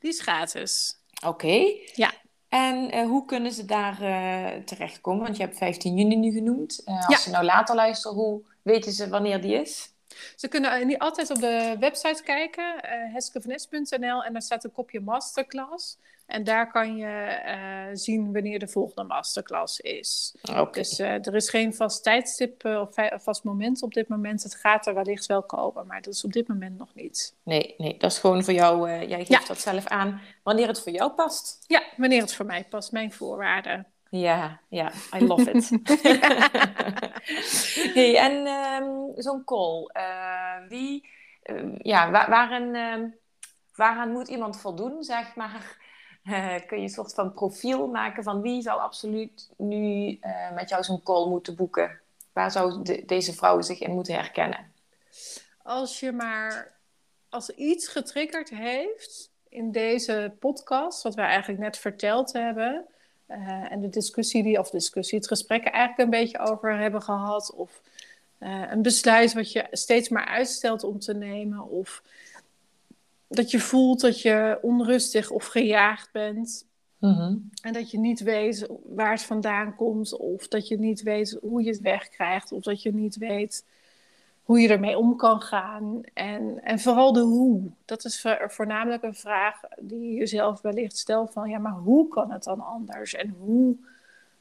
[0.00, 0.96] Die is gratis.
[1.26, 1.64] Oké.
[1.94, 2.12] Ja.
[2.48, 5.22] En hoe kunnen ze daar eh, terechtkomen?
[5.22, 6.82] Want je hebt 15 juni nu genoemd.
[6.84, 7.16] Als Ja.
[7.16, 9.90] ze nou later luisteren, hoe weten ze wanneer die is?
[10.36, 12.74] Ze kunnen niet altijd op de website kijken,
[13.12, 15.98] heskevanes.nl, en daar staat een kopje masterclass.
[16.32, 20.34] En daar kan je eh, zien wanneer de volgende masterclass is.
[20.56, 20.78] Oké.
[20.78, 24.42] Dus eh, er is geen vast tijdstip eh, of vast moment op dit moment.
[24.42, 27.34] Het gaat er wellicht wel komen, maar dat is op dit moment nog niet.
[27.42, 28.88] Nee, nee, dat is gewoon voor jou.
[28.90, 29.40] jij geeft Ja.
[29.46, 31.64] dat zelf aan wanneer het voor jou past.
[31.66, 33.86] Ja, wanneer het voor mij past, mijn voorwaarden.
[34.10, 35.70] Ja, ja, I love it.
[37.94, 39.90] hey, en ehm, zo'n call,
[40.68, 41.08] wie,
[41.42, 43.06] ehm, ja, wa- waaraan, ehm,
[43.76, 45.80] waaraan moet iemand voldoen, zeg maar?
[46.24, 50.68] Eh, kun je een soort van profiel maken van wie zou absoluut nu eh, met
[50.68, 52.00] jou zo'n call moeten boeken?
[52.32, 54.72] Waar zou de- deze vrouw zich in moeten herkennen?
[55.62, 56.72] Als je maar,
[57.28, 62.84] als iets getriggerd heeft in deze podcast, wat wij eigenlijk net verteld hebben,
[63.26, 67.52] eh, en de discussie die, of discussie, het gesprek eigenlijk een beetje over hebben gehad,
[67.52, 67.80] of
[68.70, 72.02] een besluit wat je steeds maar uitstelt om te nemen, of
[73.34, 76.66] dat je voelt dat je onrustig of gejaagd bent.
[77.62, 81.62] En dat je niet weet waar het vandaan komt, of dat je niet weet hoe
[81.62, 83.64] je het wegkrijgt, of dat je niet weet
[84.42, 86.00] hoe je ermee om kan gaan.
[86.14, 87.62] En, en vooral de hoe.
[87.84, 92.08] Dat is vo- voornamelijk een vraag die je jezelf wellicht stelt van, ja, maar hoe
[92.08, 93.14] kan het dan anders?
[93.14, 93.76] En hoe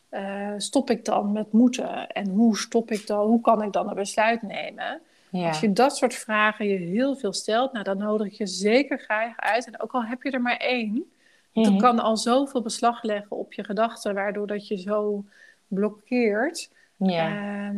[0.09, 2.07] eh, stop ik dan met moeten?
[2.07, 5.01] En hoe stop ik dan, hoe kan ik dan een besluit nemen?
[5.31, 5.47] Ja.
[5.47, 8.99] Als je dat soort vragen je heel veel stelt, nou, dan nodig ik je zeker
[8.99, 9.65] graag uit.
[9.67, 11.11] En ook al heb je er maar één,
[11.53, 11.69] Mhm.
[11.71, 15.25] dat kan al zoveel beslag leggen op je gedachten, waardoor dat je zo
[15.67, 16.71] blokkeert.
[16.97, 17.27] ja.
[17.27, 17.77] Ehm,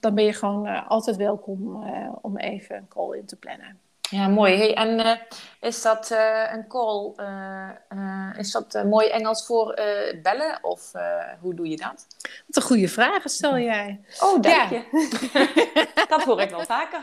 [0.00, 3.78] dan ben je gewoon eh, altijd welkom eh, om even een call in te plannen.
[4.10, 4.56] Ja, mooi.
[4.56, 5.16] Hey, en eh,
[5.60, 9.74] is dat eh, een call, eh, is dat mooi Engels voor
[10.22, 10.92] bellen of
[11.40, 12.06] hoe doe je dat?
[12.46, 14.00] Wat een goede vragen stel jij.
[14.20, 14.68] Oh, dank Ja.
[14.70, 15.94] je.
[16.08, 17.00] dat hoor ik wel vaker.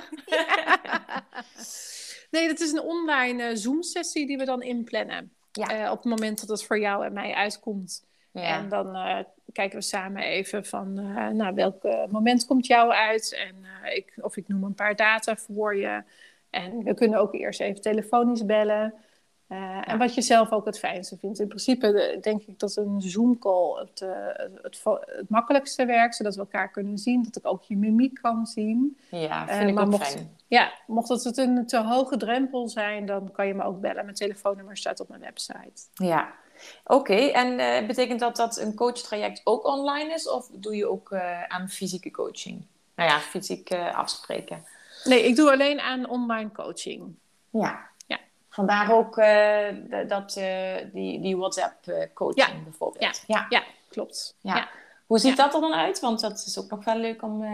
[2.31, 5.31] Nee, dat is een online Zoom-sessie die we dan inplannen.
[5.51, 5.91] Ja.
[5.91, 8.05] Op het moment dat het voor jou en mij uitkomt.
[8.31, 8.57] Ja.
[8.57, 8.95] En dan
[9.53, 13.33] kijken we samen even van, eh, nou, welk moment komt jou uit?
[13.33, 16.03] En ik, of ik noem een paar data voor je.
[16.51, 18.93] En we kunnen ook eerst even telefonisch bellen.
[19.51, 21.39] Eh, En wat je zelf ook het fijnste vindt.
[21.39, 24.09] In principe eh, denk ik dat een Zoom-call het, eh,
[24.61, 26.15] het, makkelijkste werkt.
[26.15, 27.23] Zodat we elkaar kunnen zien.
[27.23, 28.97] Dat ik ook je mimiek kan zien.
[29.09, 30.35] ja, vind ik maar ook mocht- fijn.
[30.47, 34.03] Ja, mocht het een te hoge drempel zijn, dan kan je me ook bellen.
[34.03, 35.81] Mijn telefoonnummer staat op mijn website.
[35.93, 36.33] Ja.
[36.85, 41.13] Oké, en betekent dat dat een coachtraject ook online is of doe je ook
[41.47, 42.65] aan fysieke coaching?
[42.95, 44.65] Nou ja, fysiek afspreken.
[45.03, 47.15] Nee, ik doe alleen aan online coaching.
[47.49, 47.89] Ja.
[48.07, 48.19] Ja.
[48.49, 49.67] vandaar ook uh,
[50.07, 52.63] dat, uh, die, die WhatsApp-coaching ja.
[52.63, 53.23] bijvoorbeeld.
[53.27, 53.63] Ja, ja.
[53.89, 54.35] klopt.
[54.41, 54.69] Ja.
[55.05, 55.99] Hoe ziet dat er dan uit?
[55.99, 57.43] Want dat is ook nog wel leuk om.
[57.43, 57.51] Uh,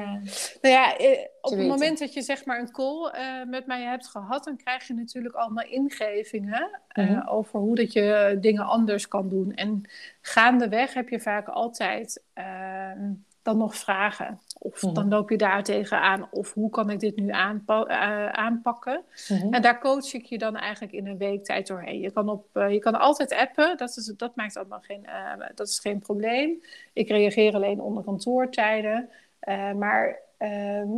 [0.62, 0.94] nou ja,
[1.42, 3.12] op het moment dat je zeg maar een call
[3.48, 7.28] met mij hebt gehad, dan krijg je natuurlijk allemaal ingevingen mhm.
[7.28, 9.54] over hoe dat je dingen anders kan doen.
[9.54, 9.90] En
[10.22, 13.12] gaandeweg heb je vaak altijd ehm,
[13.48, 14.40] dan nog vragen.
[14.60, 14.94] Of mhm.
[14.94, 16.28] dan loop je daar tegenaan.
[16.32, 19.04] Of hoe kan ik dit nu eh, aanpakken?
[19.28, 19.54] Mhm.
[19.54, 22.00] En daar coach ik je dan eigenlijk in een week tijd doorheen.
[22.00, 23.78] Je kan, op, uh, je kan altijd appen.
[23.78, 26.62] Dat, is, dat maakt allemaal geen, uh, dat is geen probleem.
[26.94, 29.10] Ik reageer alleen onder kantoortijden.
[29.76, 30.90] maar ehm,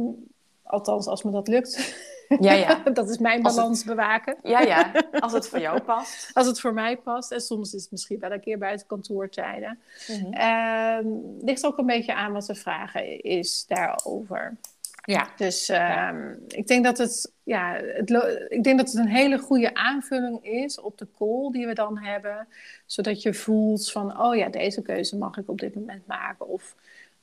[0.64, 1.96] althans, als me dat lukt.
[2.40, 2.82] Ja, ja.
[2.94, 4.36] dat is mijn balans bewaken.
[4.44, 4.92] Ja, ja.
[5.20, 6.30] Als het voor jou past.
[6.34, 7.32] Als het voor mij past.
[7.32, 9.80] En soms is het misschien wel een keer buiten kantoortijden.
[10.08, 14.58] Mm ligt ook een beetje aan wat de vraag is daarover.
[15.04, 15.28] Ja.
[15.36, 18.10] Dus ehm, ik denk dat het, ja, het,
[18.50, 21.98] ik denk dat het een hele goede aanvulling is op de call die we dan
[21.98, 22.48] hebben.
[22.86, 26.48] Zodat je voelt van, oh ja, deze keuze mag ik op dit moment maken.
[26.48, 26.76] Of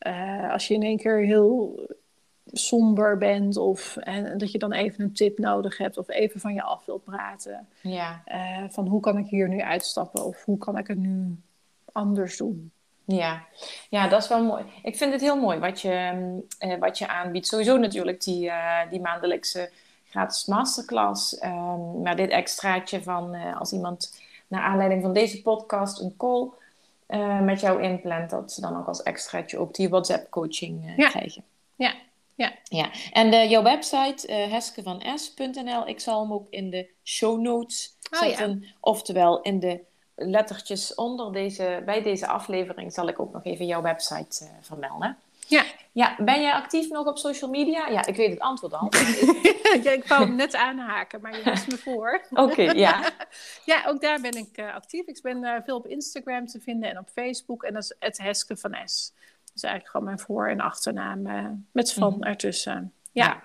[0.07, 1.86] uh, als je in één keer heel
[2.59, 6.55] somber bent of en dat je dan even een tip nodig hebt of even van
[6.55, 7.69] je af wilt praten.
[7.81, 8.23] Ja.
[8.29, 11.37] Uh, van hoe kan ik hier nu uitstappen of hoe kan ik het nu
[11.93, 12.71] anders doen.
[13.05, 13.43] Ja.
[13.91, 14.65] ja, dat is wel mooi.
[14.83, 16.13] Ik vind het heel mooi wat je,
[16.61, 17.47] uh, wat je aanbiedt.
[17.47, 19.71] Sowieso natuurlijk die, uh, die maandelijkse
[20.09, 21.43] gratis masterclass.
[21.45, 26.49] Um, maar dit extraatje van als iemand naar aanleiding van deze podcast een call
[27.43, 31.09] met jou inplant, dat ze dan ook als extraatje ook die WhatsApp coaching ja.
[31.09, 31.45] krijgen.
[31.75, 31.95] Ja,
[32.37, 32.53] ja.
[32.65, 32.91] ja.
[33.13, 38.19] En de, jouw website, uh, heskevanes.nl, ik zal hem ook in de show notes oh,
[38.19, 38.65] zetten.
[38.81, 39.81] Oftewel in de
[40.15, 45.17] lettertjes onder deze, bij deze aflevering zal ik ook nog even jouw website uh, vermelden.
[45.49, 45.65] Ja.
[45.93, 46.17] ja.
[46.19, 47.89] Ben jij actief nog op social media?
[47.89, 48.89] Ja, ik weet het antwoord al.
[49.83, 52.23] ja, ik wou hem net aanhaken, maar je was me voor.
[52.45, 53.11] Oké, ja.
[53.65, 55.07] ja, ook daar ben ik uh, actief.
[55.07, 57.63] Ik ben uh, veel op Instagram te vinden en op Facebook.
[57.63, 59.13] En dat is het Heske van S
[59.57, 62.93] is eigenlijk gewoon mijn voor- en achternaam uh, met van mm ertussen.
[63.13, 63.43] Ja.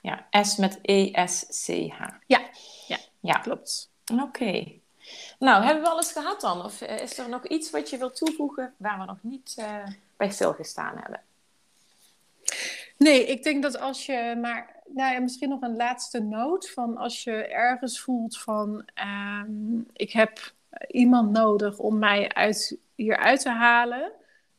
[0.00, 0.26] ja.
[0.30, 0.42] ja.
[0.42, 2.00] S met E-S-C-H.
[2.26, 2.40] Ja.
[2.86, 3.90] ja, ja, klopt.
[4.22, 4.80] Oké.
[5.38, 6.64] Nou, hebben we alles gehad dan?
[6.64, 9.86] Of eh, is er nog iets wat je wilt toevoegen waar we nog niet uh,
[10.16, 11.20] bij stilgestaan hebben?
[12.98, 16.96] Nee, ik denk dat als je maar, nou ja, misschien nog een laatste noot van
[16.96, 19.42] als je ergens voelt van, uh,
[19.92, 20.52] ik heb
[20.88, 24.12] iemand nodig om mij uit, hieruit te halen.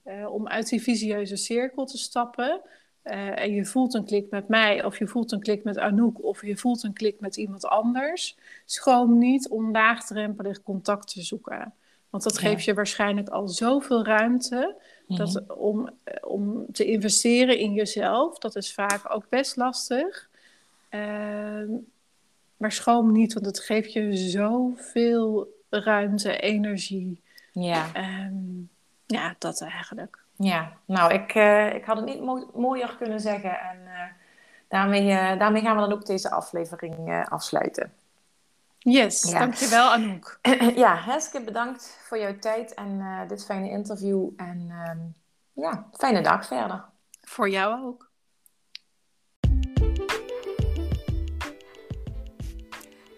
[0.07, 2.61] Eh, om uit die visieuze cirkel te stappen.
[3.03, 6.23] Uh, en je voelt een klik met mij, of je voelt een klik met Anouk,
[6.23, 8.37] of je voelt een klik met iemand anders.
[8.65, 11.73] Schroom niet om laagdrempelig contact te zoeken.
[12.09, 14.75] Want dat geeft je waarschijnlijk al zoveel ruimte
[15.07, 15.59] dat, mhm.
[15.59, 18.37] om, eh, om te investeren in jezelf.
[18.37, 20.29] Dat is vaak ook best lastig.
[20.91, 21.69] Uh,
[22.57, 27.21] maar schroom niet, want het geeft je zoveel ruimte, energie.
[27.51, 27.91] Ja.
[28.25, 28.69] Um,
[29.07, 30.19] ja, dat eigenlijk.
[30.35, 32.21] Ja, nou, ik, uh, ik had het niet
[32.53, 33.59] mooier kunnen zeggen.
[33.59, 34.01] En uh,
[34.67, 37.93] daarmee, uh, daarmee gaan we dan ook deze aflevering afsluiten.
[38.79, 39.39] Yes, ja.
[39.39, 40.39] dankjewel Anouk.
[40.75, 44.29] ja, Heske, bedankt voor jouw tijd en dit fijne interview.
[44.37, 44.99] En ehm,
[45.53, 46.83] ja, fijne dag verder.
[47.21, 48.06] Voor jou ook.